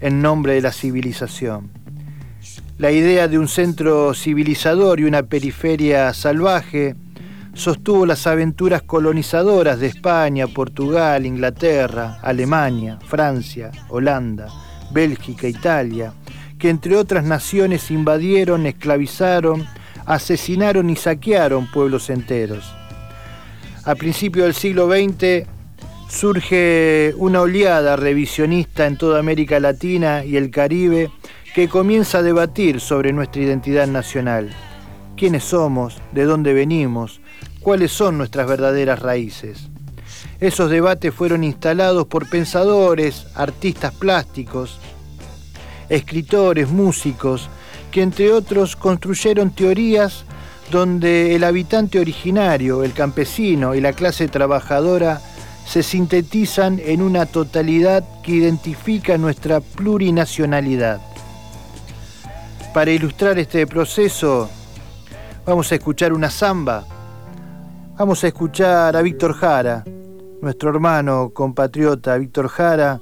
[0.02, 1.72] en nombre de la civilización.
[2.78, 6.96] La idea de un centro civilizador y una periferia salvaje
[7.54, 14.48] sostuvo las aventuras colonizadoras de España, Portugal, Inglaterra, Alemania, Francia, Holanda,
[14.92, 16.14] Bélgica, Italia,
[16.58, 19.66] que entre otras naciones invadieron, esclavizaron,
[20.06, 22.74] asesinaron y saquearon pueblos enteros.
[23.84, 25.48] A principios del siglo XX
[26.08, 31.10] surge una oleada revisionista en toda América Latina y el Caribe
[31.56, 34.52] que comienza a debatir sobre nuestra identidad nacional.
[35.18, 36.02] ¿Quiénes somos?
[36.12, 37.21] ¿De dónde venimos?
[37.62, 39.70] ¿Cuáles son nuestras verdaderas raíces?
[40.40, 44.80] Esos debates fueron instalados por pensadores, artistas plásticos,
[45.88, 47.50] escritores, músicos,
[47.92, 50.26] que entre otros construyeron teorías
[50.72, 55.22] donde el habitante originario, el campesino y la clase trabajadora
[55.68, 61.00] se sintetizan en una totalidad que identifica nuestra plurinacionalidad.
[62.74, 64.50] Para ilustrar este proceso,
[65.46, 66.86] vamos a escuchar una samba.
[68.02, 69.84] Vamos a escuchar a Víctor Jara,
[70.42, 73.00] nuestro hermano compatriota Víctor Jara,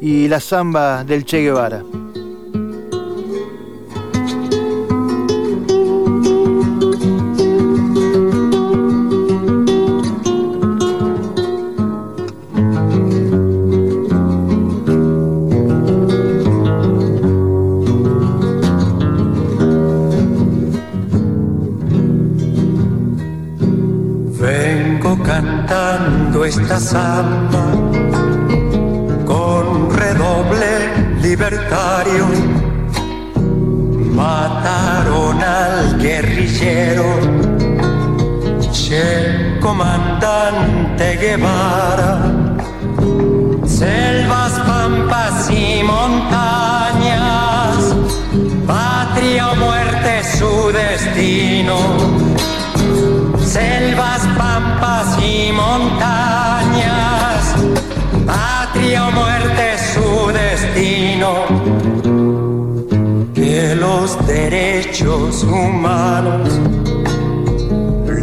[0.00, 1.82] y la samba del Che Guevara.
[29.24, 32.26] con redoble libertario.
[34.12, 37.04] Mataron al guerrillero,
[38.72, 42.18] che comandante Guevara.
[43.64, 47.14] Selvas, pampas y montañas,
[48.66, 52.24] patria o muerte su destino
[53.54, 56.43] selvas, pampas y montañas
[58.26, 61.30] patria o muerte su destino.
[63.34, 66.48] Que los derechos humanos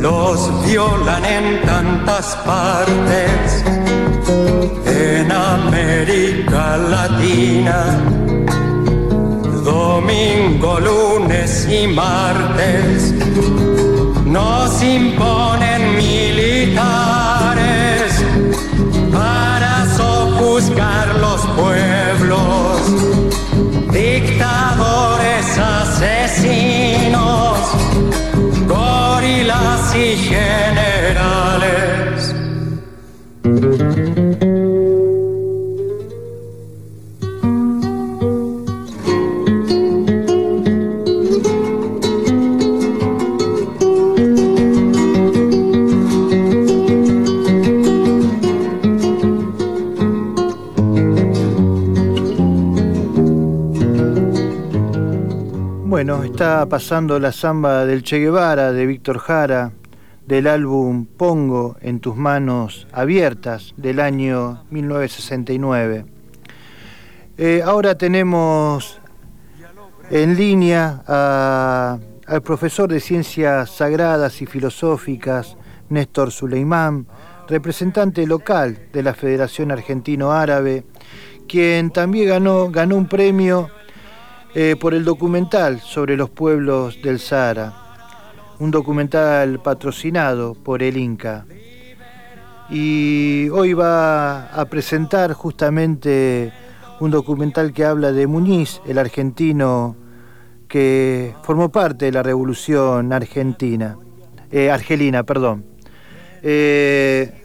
[0.02, 3.64] los violan en tantas partes.
[4.86, 7.80] En América Latina,
[9.64, 13.14] domingo, lunes y martes,
[14.26, 17.21] nos imponen militares
[56.42, 59.74] está pasando la samba del Che Guevara de Víctor Jara
[60.26, 66.04] del álbum Pongo en tus manos abiertas del año 1969.
[67.38, 69.00] Eh, ahora tenemos
[70.10, 71.04] en línea
[72.26, 75.58] al profesor de Ciencias Sagradas y Filosóficas,
[75.90, 77.06] Néstor Suleimán,
[77.48, 80.86] representante local de la Federación Argentino Árabe,
[81.48, 83.70] quien también ganó, ganó un premio
[84.54, 87.74] eh, por el documental sobre los pueblos del Sahara,
[88.60, 91.46] un documental patrocinado por el Inca.
[92.70, 96.52] Y hoy va a presentar justamente
[97.00, 99.96] un documental que habla de Muñiz, el argentino
[100.68, 103.98] que formó parte de la revolución argentina,
[104.52, 105.66] eh, argelina, perdón.
[106.44, 107.42] Eh,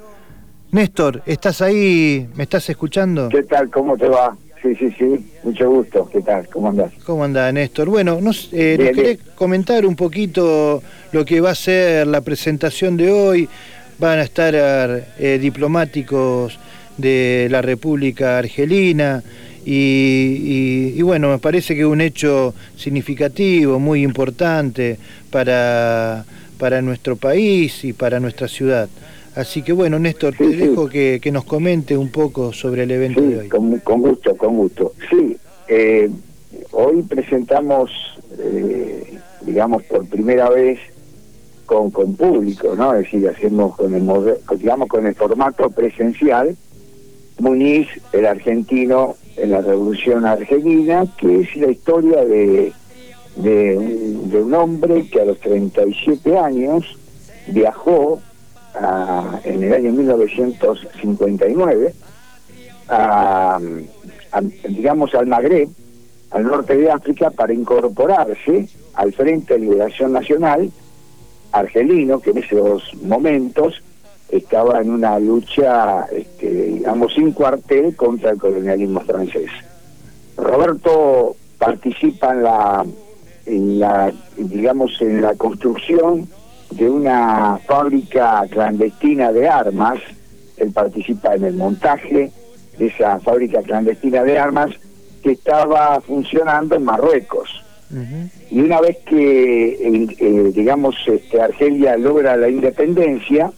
[0.72, 2.28] Néstor, ¿estás ahí?
[2.34, 3.28] ¿Me estás escuchando?
[3.28, 3.70] ¿Qué tal?
[3.70, 4.36] ¿Cómo te va?
[4.66, 5.24] Sí, sí, sí.
[5.44, 6.08] Mucho gusto.
[6.12, 6.48] ¿Qué tal?
[6.48, 6.92] ¿Cómo andás?
[7.04, 7.88] ¿Cómo anda, Néstor?
[7.88, 12.20] Bueno, nos, eh, ¿nos Bien, querés comentar un poquito lo que va a ser la
[12.20, 13.48] presentación de hoy?
[13.98, 16.58] Van a estar eh, diplomáticos
[16.96, 19.22] de la República Argelina
[19.64, 24.98] y, y- y bueno, me parece que es un hecho significativo, muy importante
[25.30, 26.24] para,
[26.58, 28.88] para nuestro país y para nuestra ciudad.
[29.36, 33.20] Así que bueno, Néstor, te dejo que, que nos comente un poco sobre el evento
[33.20, 33.42] de hoy.
[33.44, 34.92] Sí, con, con gusto, con gusto.
[35.10, 35.36] Sí,
[35.68, 36.08] eh,
[36.72, 37.90] hoy presentamos,
[38.38, 40.78] eh, digamos, por primera vez
[41.66, 42.94] con, con público, ¿no?
[42.94, 44.08] Es decir, hacemos con el,
[44.58, 46.56] digamos, con el formato presencial,
[47.38, 52.72] Muñiz, el argentino en la Revolución Argelina, que es la historia de,
[53.36, 56.96] de, un- de un hombre que a los 37 años
[57.48, 58.22] viajó
[59.44, 61.94] en el año 1959
[62.88, 63.58] a,
[64.32, 65.68] a, digamos al Magreb,
[66.30, 70.70] al norte de África, para incorporarse al Frente de Liberación Nacional
[71.52, 73.82] argelino, que en esos momentos
[74.28, 79.50] estaba en una lucha, este, digamos, sin cuartel contra el colonialismo francés.
[80.36, 82.84] Roberto participa en la,
[83.46, 86.28] en la, digamos, en la construcción
[86.70, 89.98] de una fábrica clandestina de armas.
[90.56, 92.30] Él participa en el montaje
[92.78, 94.70] de esa fábrica clandestina de armas
[95.22, 97.62] que estaba funcionando en Marruecos.
[98.50, 103.52] Y una vez que, eh, eh, digamos, este, Argelia logra la independencia,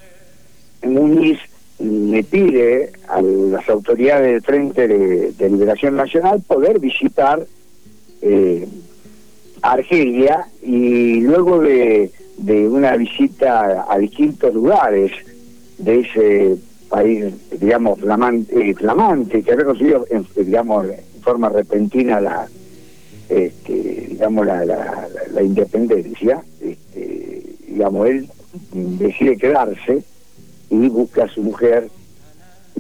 [0.83, 1.39] Muniz
[1.79, 7.47] le pide a las autoridades del Frente de, de Liberación Nacional poder visitar
[8.21, 8.69] eh,
[9.63, 15.13] Argelia y luego de, de una visita a distintos lugares
[15.79, 16.57] de ese
[16.89, 17.27] país,
[17.61, 22.49] digamos, flamante, eh, flamante que había conseguido, en- digamos, en forma repentina la,
[23.29, 28.29] este, digamos, la, la, la- independencia, este, digamos, él
[28.73, 30.03] decide quedarse
[30.71, 31.89] y busca a su mujer,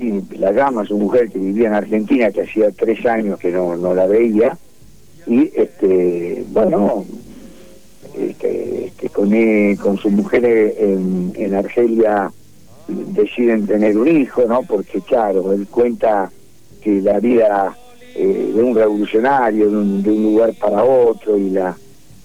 [0.00, 3.50] y la llama a su mujer que vivía en Argentina, que hacía tres años que
[3.50, 4.56] no, no la veía,
[5.26, 7.04] y este, bueno,
[8.18, 12.30] este, este, con, eh, con su mujer en, en Argelia
[12.88, 14.62] deciden tener un hijo, ¿no?
[14.62, 16.30] Porque claro, él cuenta
[16.80, 17.76] que la vida
[18.14, 21.76] eh, de un revolucionario, de un, lugar para otro, y la,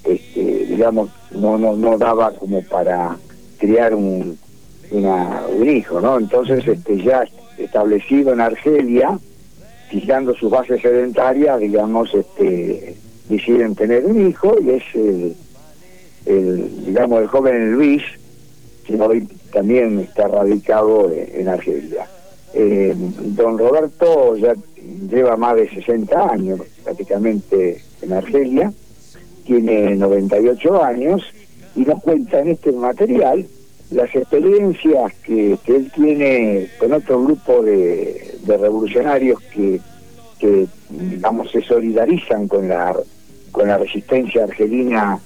[0.04, 3.18] este, digamos, no, no, no daba como para
[3.58, 4.38] criar un,
[4.92, 6.18] un hijo, ¿no?
[6.18, 7.26] Entonces, este, ya
[7.58, 9.20] establecido en Argelia,
[9.90, 12.96] fijando sus bases sedentarias, digamos, este,
[13.30, 15.36] deciden tener un hijo y es el,
[16.26, 18.04] el, digamos, el joven Luis,
[18.86, 18.98] que
[19.52, 22.08] también está radicado en, Argelia.
[22.54, 24.54] Eh, don Roberto ya
[25.10, 28.72] lleva más de 60 años prácticamente en Argelia,
[29.46, 31.24] tiene 98 años
[31.76, 33.46] y nos cuenta en este material
[33.92, 39.80] las experiencias que, él tiene con otro grupo de, de revolucionarios que,
[40.40, 42.96] que, digamos, se solidarizan con la,
[43.52, 45.20] con la resistencia argelina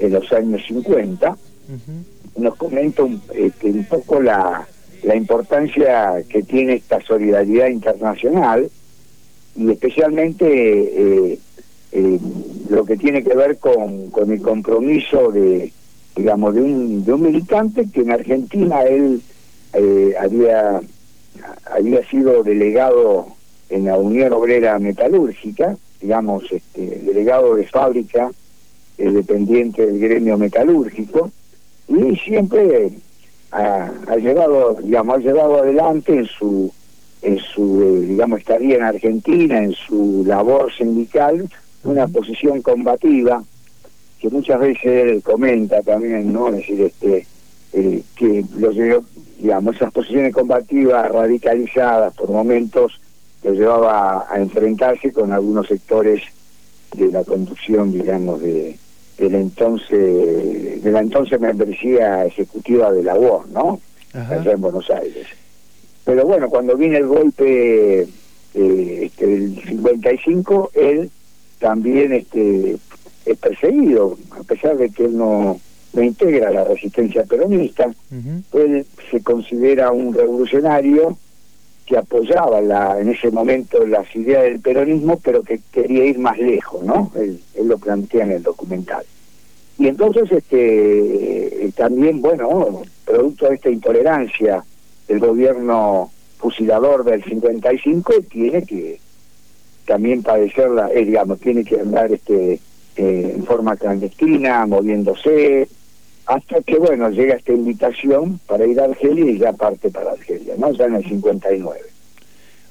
[0.00, 1.36] en los años 50.
[2.36, 4.66] Nos comenta un, este, un poco la,
[5.02, 8.70] la importancia que tiene esta solidaridad internacional
[9.56, 11.38] y especialmente eh,
[11.92, 12.18] eh,
[12.68, 15.72] lo que tiene que ver con, con el compromiso de
[16.16, 19.22] digamos de un, de un militante que en Argentina él
[19.74, 20.80] eh, había
[21.72, 23.26] había sido delegado
[23.70, 28.30] en la Unión Obrera Metalúrgica digamos este, delegado de fábrica
[29.08, 31.30] dependiente del gremio metalúrgico
[31.88, 32.90] y siempre
[33.50, 36.72] ha, ha, llevado digamos ha llevado adelante en su
[37.22, 41.48] en su eh, digamos estadía en Argentina en su labor sindical
[41.84, 43.42] una posición combativa
[44.20, 47.26] que muchas veces él comenta también no es decir este
[47.72, 49.04] eh, que lo llevó
[49.38, 53.00] digamos esas posiciones combativas radicalizadas por momentos
[53.42, 56.22] lo llevaba a enfrentarse con algunos sectores
[56.94, 58.76] de la conducción digamos de
[59.20, 63.80] de la entonces de la entonces membresía ejecutiva de la UOR, ¿no?
[64.14, 65.26] Allá en Buenos Aires.
[66.04, 68.08] Pero bueno, cuando viene el golpe eh,
[68.54, 71.10] este, del 55, él
[71.58, 72.78] también este,
[73.26, 75.60] es perseguido, a pesar de que él no,
[75.92, 77.90] no integra la resistencia peronista,
[78.54, 81.16] él se considera un revolucionario
[81.90, 86.38] que apoyaba la, en ese momento las ideas del peronismo, pero que quería ir más
[86.38, 87.10] lejos, ¿no?
[87.16, 89.04] Él, él lo plantea en el documental.
[89.76, 94.62] Y entonces, este, eh, también, bueno, producto de esta intolerancia
[95.08, 99.00] del gobierno fusilador del 55, tiene que
[99.84, 102.60] también padecerla, eh, digamos, tiene que andar este
[102.94, 105.66] eh, en forma clandestina, moviéndose,
[106.30, 110.54] hasta que, bueno, llega esta invitación para ir a Argelia y ya parte para Argelia,
[110.56, 110.70] ¿no?
[110.70, 111.80] Ya en el 59.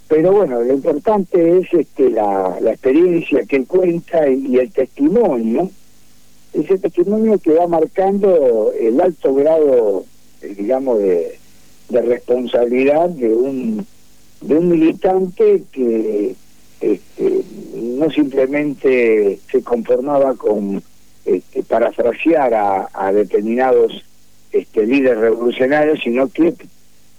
[0.08, 5.70] Pero bueno, lo importante es este la, la experiencia que él cuenta y, el testimonio
[6.54, 10.06] ese testimonio que va marcando el alto grado,
[10.42, 11.38] eh, digamos, de,
[11.90, 13.86] de, responsabilidad de un
[14.40, 16.34] de un militante que
[16.80, 17.44] este,
[17.76, 20.82] no simplemente se conformaba con
[21.36, 24.04] este, parafrasear a, determinados
[24.52, 26.54] este, líderes revolucionarios, sino que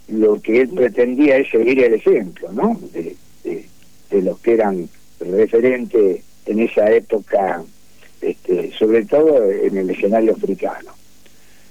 [0.08, 2.78] lo que él pretendía es seguir el ejemplo, ¿no?
[2.92, 4.88] De los que eran
[5.20, 7.62] referentes en esa época
[8.20, 10.92] este, sobre todo en el escenario africano.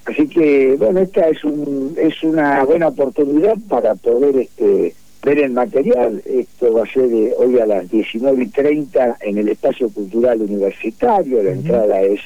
[0.06, 5.52] Así que, bueno, esta es, un, es una buena oportunidad para poder este, ver el
[5.52, 6.22] material.
[6.26, 10.42] Esto va a ser de hoy a las 19 y 30 en el Espacio Cultural
[10.42, 11.44] Universitario.
[11.44, 12.22] La entrada es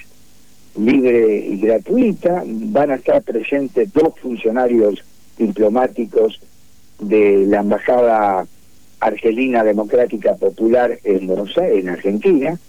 [0.77, 2.43] libre y gratuita.
[2.45, 5.03] Van a estar presentes dos funcionarios
[5.37, 6.39] diplomáticos
[6.99, 8.45] de la Embajada
[8.99, 12.59] Argelina Democrática Popular en Buenos Aires, en Argentina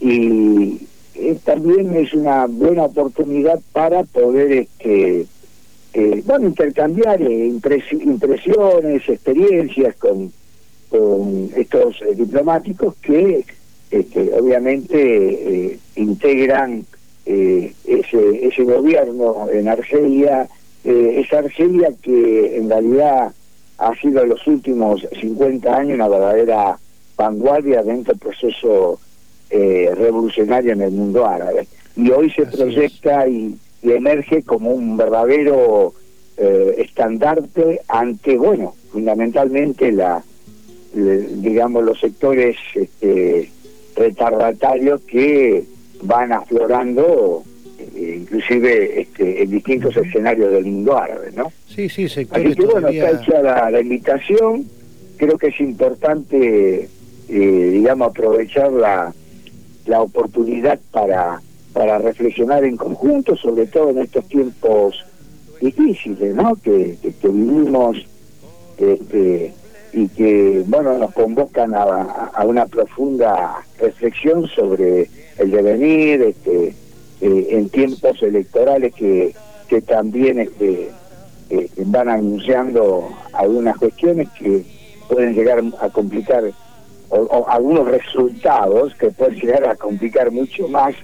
[0.00, 0.80] y
[1.14, 5.26] eh, también es una buena oportunidad para poder este
[5.94, 10.32] eh, bueno intercambiar eh, impresiones experiencias con,
[10.90, 13.44] con estos diplomáticos que
[13.90, 16.84] este, obviamente integran
[17.24, 20.48] ese ese gobierno en Argelia
[20.84, 23.32] esa Argelia que en realidad
[23.78, 26.78] ha sido en los últimos 50 años una verdadera
[27.16, 28.98] vanguardia dentro del proceso
[29.50, 31.66] eh, revolucionaria en el mundo árabe.
[31.96, 35.94] Y hoy se proyecta y, y, emerge como un verdadero
[36.36, 40.22] eh, estandarte ante, bueno, fundamentalmente la,
[40.94, 43.50] digamos, los sectores este,
[43.96, 45.64] retardatarios que
[46.02, 47.42] van aflorando
[47.78, 51.52] eh, inclusive este, en distintos escenarios del mundo árabe, ¿no?
[51.68, 54.64] Sí, sí, sectores Así que bueno, todavía- está hecha la, la invitación,
[55.16, 56.88] creo que es importante,
[57.28, 59.12] eh, digamos, aprovechar la,
[59.86, 61.40] la oportunidad para,
[61.74, 65.04] para reflexionar en conjunto, sobre todo en estos tiempos
[65.60, 66.54] difíciles, ¿no?
[66.56, 67.98] Que, que, que vivimos
[68.78, 69.52] este,
[69.92, 76.74] y que, bueno, nos convocan a, a una profunda reflexión sobre el devenir, este,
[77.20, 79.34] eh, en tiempos electorales que,
[79.68, 80.90] que también este,
[81.50, 84.64] eh, van anunciando algunas cuestiones que
[85.08, 86.44] pueden llegar a complicar
[87.10, 90.94] o, o algunos resultados que pueden llegar a complicar mucho más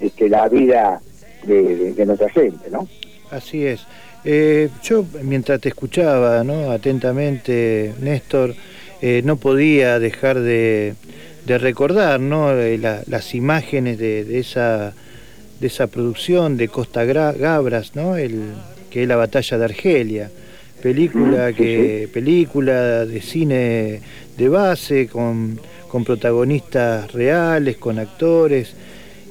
[0.00, 1.00] este, la vida
[1.44, 2.88] de, de- de nuestra gente, ¿no?
[3.30, 3.80] Así es.
[4.24, 6.70] Eh, yo, mientras te escuchaba ¿no?
[6.72, 8.54] atentamente, Néstor,
[9.00, 10.94] eh, no podía dejar de,
[11.46, 12.52] de recordar ¿no?
[12.52, 14.92] Eh, la- las imágenes de, esa,
[15.60, 18.16] de esa producción de Costa Gra- Gabras, ¿no?
[18.16, 18.40] El,
[18.90, 20.30] que es la batalla de Argelia.
[20.82, 24.00] Película, sí, que, película de cine
[24.36, 28.74] de base, con, con protagonistas reales, con actores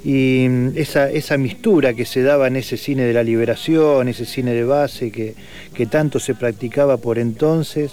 [0.08, 4.24] y mm, esa, esa mistura que se daba en ese cine de la liberación, ese
[4.26, 5.34] cine de base que,
[5.74, 7.92] que tanto se practicaba por entonces,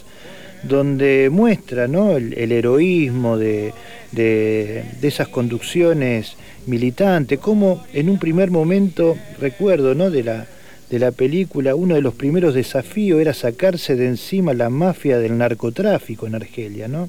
[0.62, 2.16] donde muestra ¿no?
[2.16, 3.72] el, heroísmo de,
[4.12, 6.36] de- de esas conducciones
[6.66, 10.08] militantes, como en un primer momento, recuerdo ¿no?
[10.08, 10.46] de, la,
[10.90, 15.36] de la película, uno de los primeros desafíos era sacarse de encima la mafia del
[15.36, 17.08] narcotráfico en Argelia, ¿no?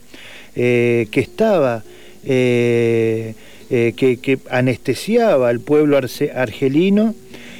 [0.56, 1.84] Eh, que estaba
[2.26, 3.36] eh,
[3.70, 7.16] eh, que, que anestesiaba al pueblo arce- argelino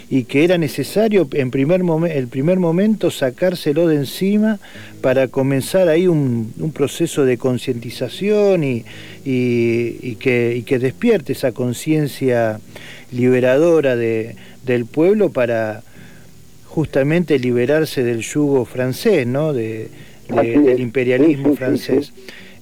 [0.08, 4.60] y que era necesario en primer momen- el primer momento sacárselo de encima
[5.02, 8.86] para comenzar ahí un, un proceso de concientización y,
[9.26, 12.60] y- y que, y que despierte esa conciencia
[13.12, 15.82] liberadora de- del pueblo para
[16.66, 19.54] justamente liberarse del yugo francés, ¿no?
[19.54, 19.88] de,
[20.30, 22.14] de- del imperialismo francés.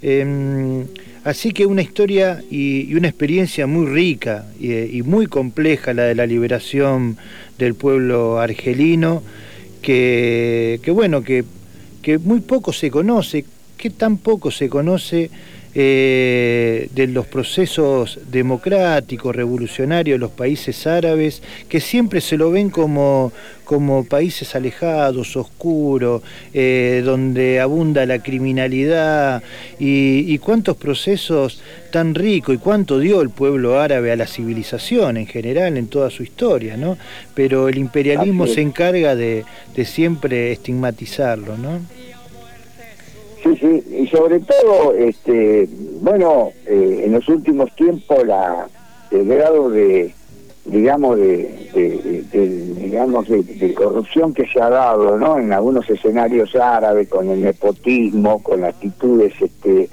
[0.01, 0.85] Em,
[1.23, 6.15] así que una historia y, una experiencia muy rica y, y muy compleja la de
[6.15, 7.17] la liberación
[7.57, 9.23] del pueblo argelino,
[9.81, 11.43] que, que bueno, que,
[12.01, 13.45] que muy poco se conoce,
[13.77, 15.29] que tan poco se conoce
[15.75, 22.69] eh, de los procesos democráticos, revolucionarios de los países árabes, que siempre se lo ven
[22.69, 23.31] como,
[23.63, 26.21] como países alejados, oscuros,
[26.53, 29.41] eh, donde abunda la criminalidad
[29.79, 31.61] y, y cuántos procesos
[31.91, 36.09] tan ricos y cuánto dio el pueblo árabe a la civilización en general, en toda
[36.09, 36.97] su historia, ¿no?
[37.33, 39.43] Pero el imperialismo se encarga de,
[39.75, 41.79] de siempre estigmatizarlo, ¿no?
[43.43, 45.67] Sí, sí, y sobre todo, este,
[45.99, 48.67] bueno, eh, en los últimos tiempos la,
[49.11, 50.13] el grado de,
[50.65, 52.23] digamos, de,
[52.77, 55.37] digamos, de, corrupción que se ha dado, ¿no?
[55.37, 59.89] En algunos escenarios árabes, con el nepotismo, con actitudes, este,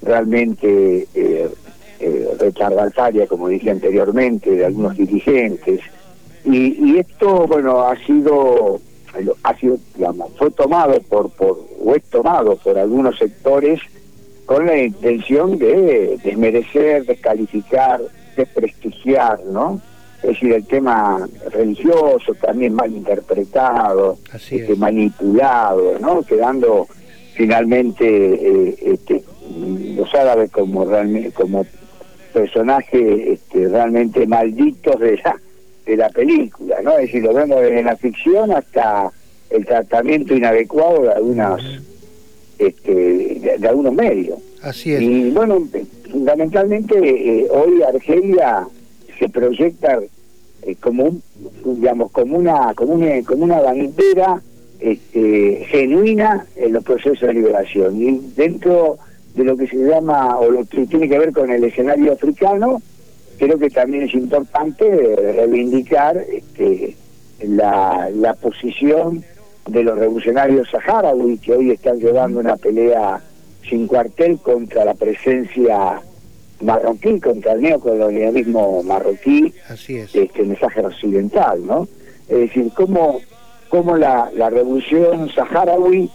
[0.00, 1.48] realmente eh,
[2.00, 5.80] eh, retardataria, como dije anteriormente, de algunos dirigentes.
[6.44, 8.80] Y, y esto, bueno, ha sido,
[9.42, 13.80] ha sido, digamos, fue tomado por, por, o es tomado por algunos sectores
[14.46, 18.00] con la intención de desmerecer, descalificar,
[18.36, 19.80] desprestigiar, ¿no?
[20.22, 24.78] Es decir, el tema religioso también mal interpretado, Así este, es.
[24.78, 26.22] manipulado, ¿no?
[26.22, 26.86] Quedando
[27.34, 29.22] finalmente eh, este,
[29.96, 31.66] los árabes como realmente como
[32.32, 35.36] personajes este, realmente malditos de la,
[35.84, 36.92] de la película, ¿no?
[36.92, 39.10] Es decir, lo vemos desde la ficción hasta
[39.50, 41.62] el tratamiento inadecuado de algunas
[42.58, 44.38] este, de, de algunos medios.
[44.62, 45.02] Así es.
[45.02, 45.62] Y bueno,
[46.10, 48.66] fundamentalmente eh, hoy Argelia
[49.18, 50.00] se proyecta
[50.62, 51.22] eh, como un,
[51.76, 54.40] digamos, como una, como una, como una bandera
[54.80, 58.00] este, genuina en los procesos de liberación.
[58.00, 58.98] Y dentro
[59.34, 62.80] de lo que se llama, o lo que tiene que ver con el escenario africano,
[63.38, 64.84] creo que también es importante
[65.36, 66.96] reivindicar este,
[67.42, 69.24] la, la posición
[69.66, 73.20] de los revolucionarios saharaui que hoy están llevando una pelea
[73.68, 76.00] sin cuartel contra la presencia
[76.60, 80.14] marroquí, contra el neocolonialismo marroquí Así es.
[80.14, 81.88] este, en el Sáhara Occidental, ¿no?
[82.28, 83.20] Es decir, cómo,
[83.68, 86.10] cómo la, la revolución saharaui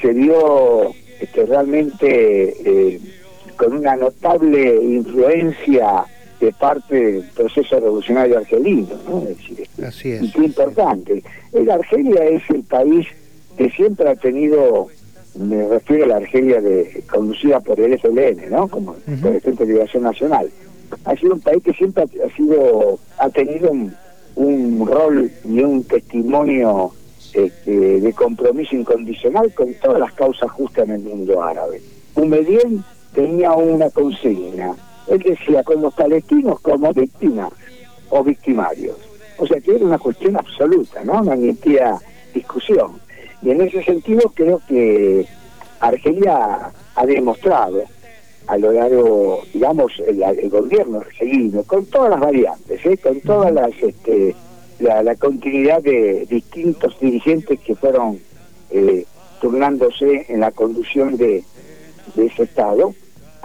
[0.00, 0.90] se vio
[1.20, 3.00] este, realmente eh,
[3.56, 6.04] con una notable influencia
[6.40, 9.22] de parte del proceso revolucionario argelino, ¿no?
[9.22, 10.32] Es decir, Así y es.
[10.34, 11.22] qué importante.
[11.52, 13.06] El Argelia es el país
[13.56, 14.88] que siempre ha tenido,
[15.38, 18.68] me refiero a la Argelia de, conducida por el FLN, ¿no?
[18.68, 19.20] Como Ujú.
[19.22, 20.50] por el Frente de Liberación Nacional.
[21.04, 23.94] Ha sido un país que siempre ha, ha sido, ha tenido un,
[24.36, 26.92] un rol y un testimonio
[27.32, 31.80] este, de compromiso incondicional con todas las causas justas en el mundo árabe.
[32.14, 32.84] Humedien
[33.14, 34.74] tenía una consigna.
[35.08, 37.52] Él decía con los palestinos como víctimas
[38.10, 38.96] o victimarios.
[39.38, 41.22] O sea que era una cuestión absoluta, ¿no?
[41.22, 41.98] No admitía
[42.34, 43.00] discusión.
[43.42, 45.26] Y en ese sentido creo que
[45.80, 47.84] Argelia ha demostrado
[48.46, 52.96] a lo largo, digamos, el, gobierno argelino, con todas las variantes, ¿eh?
[52.96, 54.34] con todas las, este,
[54.78, 58.20] la, continuidad de distintos dirigentes que fueron
[58.70, 59.04] eh,
[59.40, 61.42] turnándose en la conducción de
[62.16, 62.94] ese Estado,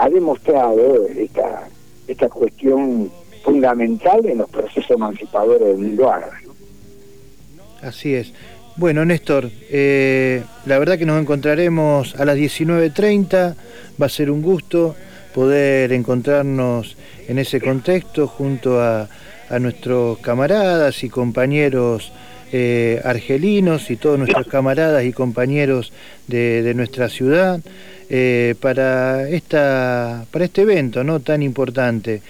[0.01, 1.67] ha demostrado esta,
[2.07, 3.11] esta cuestión
[3.43, 6.11] fundamental en los procesos emancipadores del mundo.
[7.83, 8.33] Así es.
[8.77, 13.55] Bueno, Néstor, eh, la verdad que nos encontraremos a las 19.30,
[14.01, 14.95] va a ser un gusto
[15.35, 16.97] poder encontrarnos
[17.27, 19.07] en ese contexto junto a,
[19.49, 22.11] a nuestros camaradas y compañeros
[22.51, 25.91] eh, argelinos y todos nuestros camaradas y compañeros
[26.27, 27.59] de, de nuestra ciudad
[28.09, 31.19] eh, para, esta, para este evento ¿no?
[31.19, 32.21] tan importante.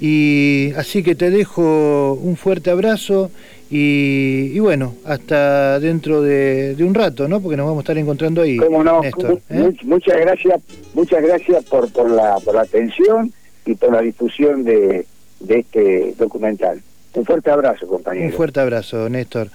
[0.00, 3.30] Y así que te dejo un fuerte abrazo
[3.70, 7.40] y, y bueno, hasta dentro de, de un rato, ¿no?
[7.40, 8.56] Porque nos vamos a estar encontrando ahí.
[8.58, 9.58] Cómo no, Néstor, ¿eh?
[9.58, 10.60] Much- muchas gracias,
[10.94, 13.32] muchas gracias por, por la por la atención
[13.66, 15.04] y por la difusión de,
[15.40, 16.80] de este documental.
[17.14, 18.36] Un fuerte abrazo, Un compañero.
[18.36, 19.48] fuerte abrazo, Néstor.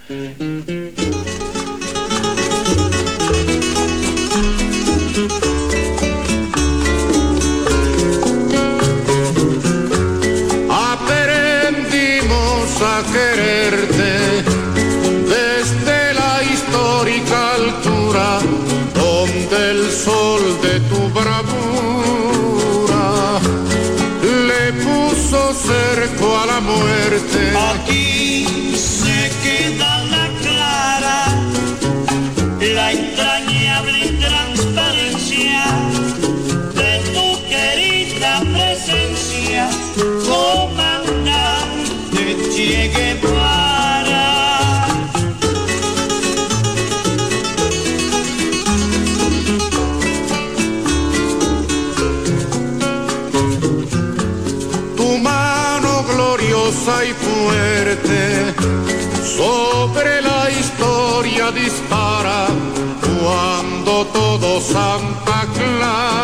[11.43, 13.92] Aprendimos a quererte
[27.73, 31.19] Aquí se queda la clara,
[32.59, 35.61] la entrañable transparencia
[36.73, 39.69] de tu querida presencia,
[40.27, 41.43] comandante
[42.55, 43.52] Che Guevara.
[59.37, 62.47] Sobre la historia dispara
[63.01, 66.22] cuando todo Santa Clara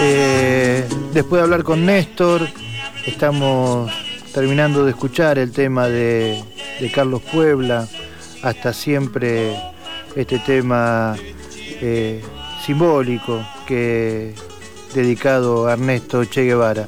[0.00, 2.46] eh, después de hablar con Néstor,
[3.06, 3.90] estamos
[4.32, 6.42] terminando de escuchar el tema de,
[6.94, 7.88] Carlos Puebla,
[8.42, 9.56] hasta siempre
[10.14, 11.16] este tema
[11.80, 12.22] eh,
[12.64, 14.34] simbólico que
[14.94, 16.86] dedicado a Ernesto Che Guevara.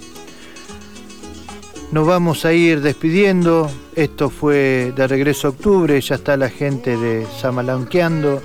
[1.90, 3.70] Nos vamos a ir despidiendo.
[3.96, 5.98] Esto fue de regreso a octubre.
[6.00, 8.42] Ya está la gente de Samalanqueando.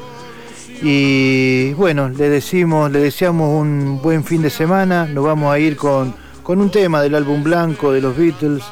[0.82, 5.06] Y bueno, le decimos, le deseamos un buen fin de semana.
[5.06, 8.64] Nos vamos a ir con, con un tema del álbum blanco de los Beatles.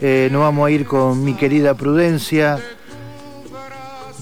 [0.00, 2.58] Eh, nos vamos a ir con mi querida Prudencia.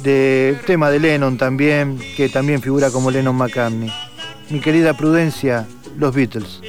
[0.03, 3.93] De tema de Lennon también, que también figura como Lennon McCartney.
[4.49, 5.67] Mi querida Prudencia,
[5.99, 6.61] los Beatles.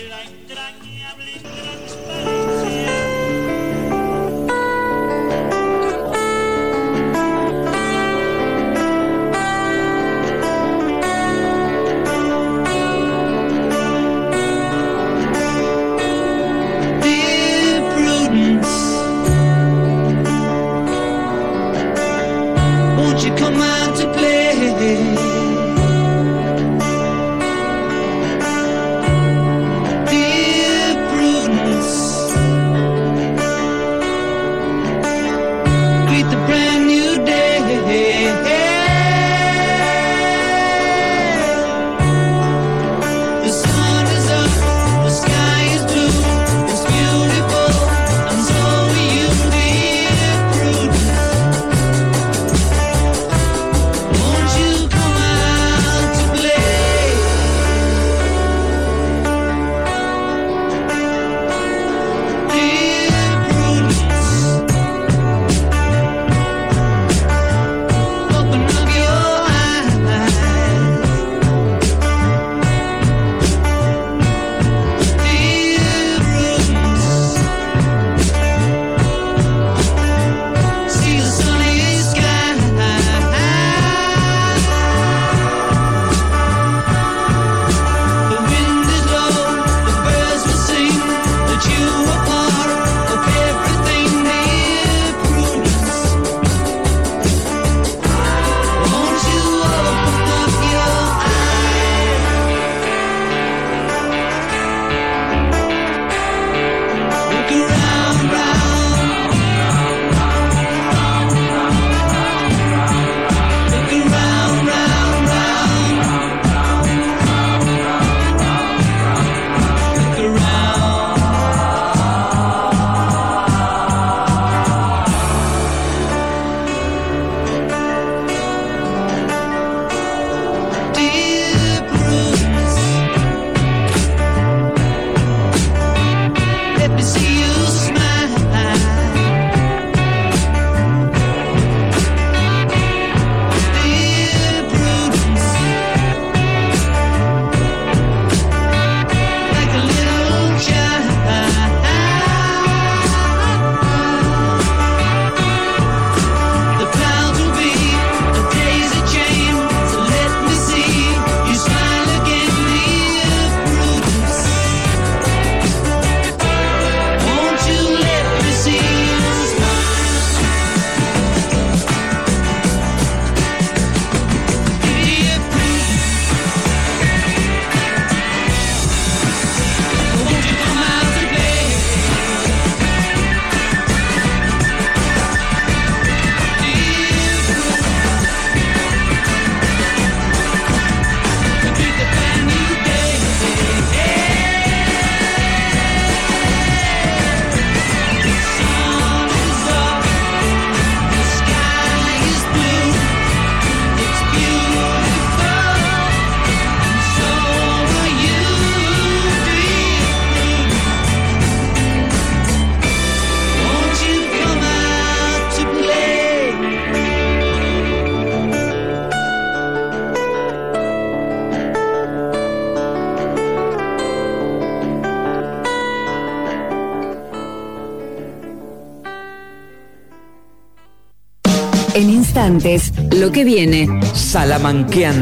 [232.52, 233.88] Instantes, lo que viene.
[234.14, 235.02] Salamanqueando.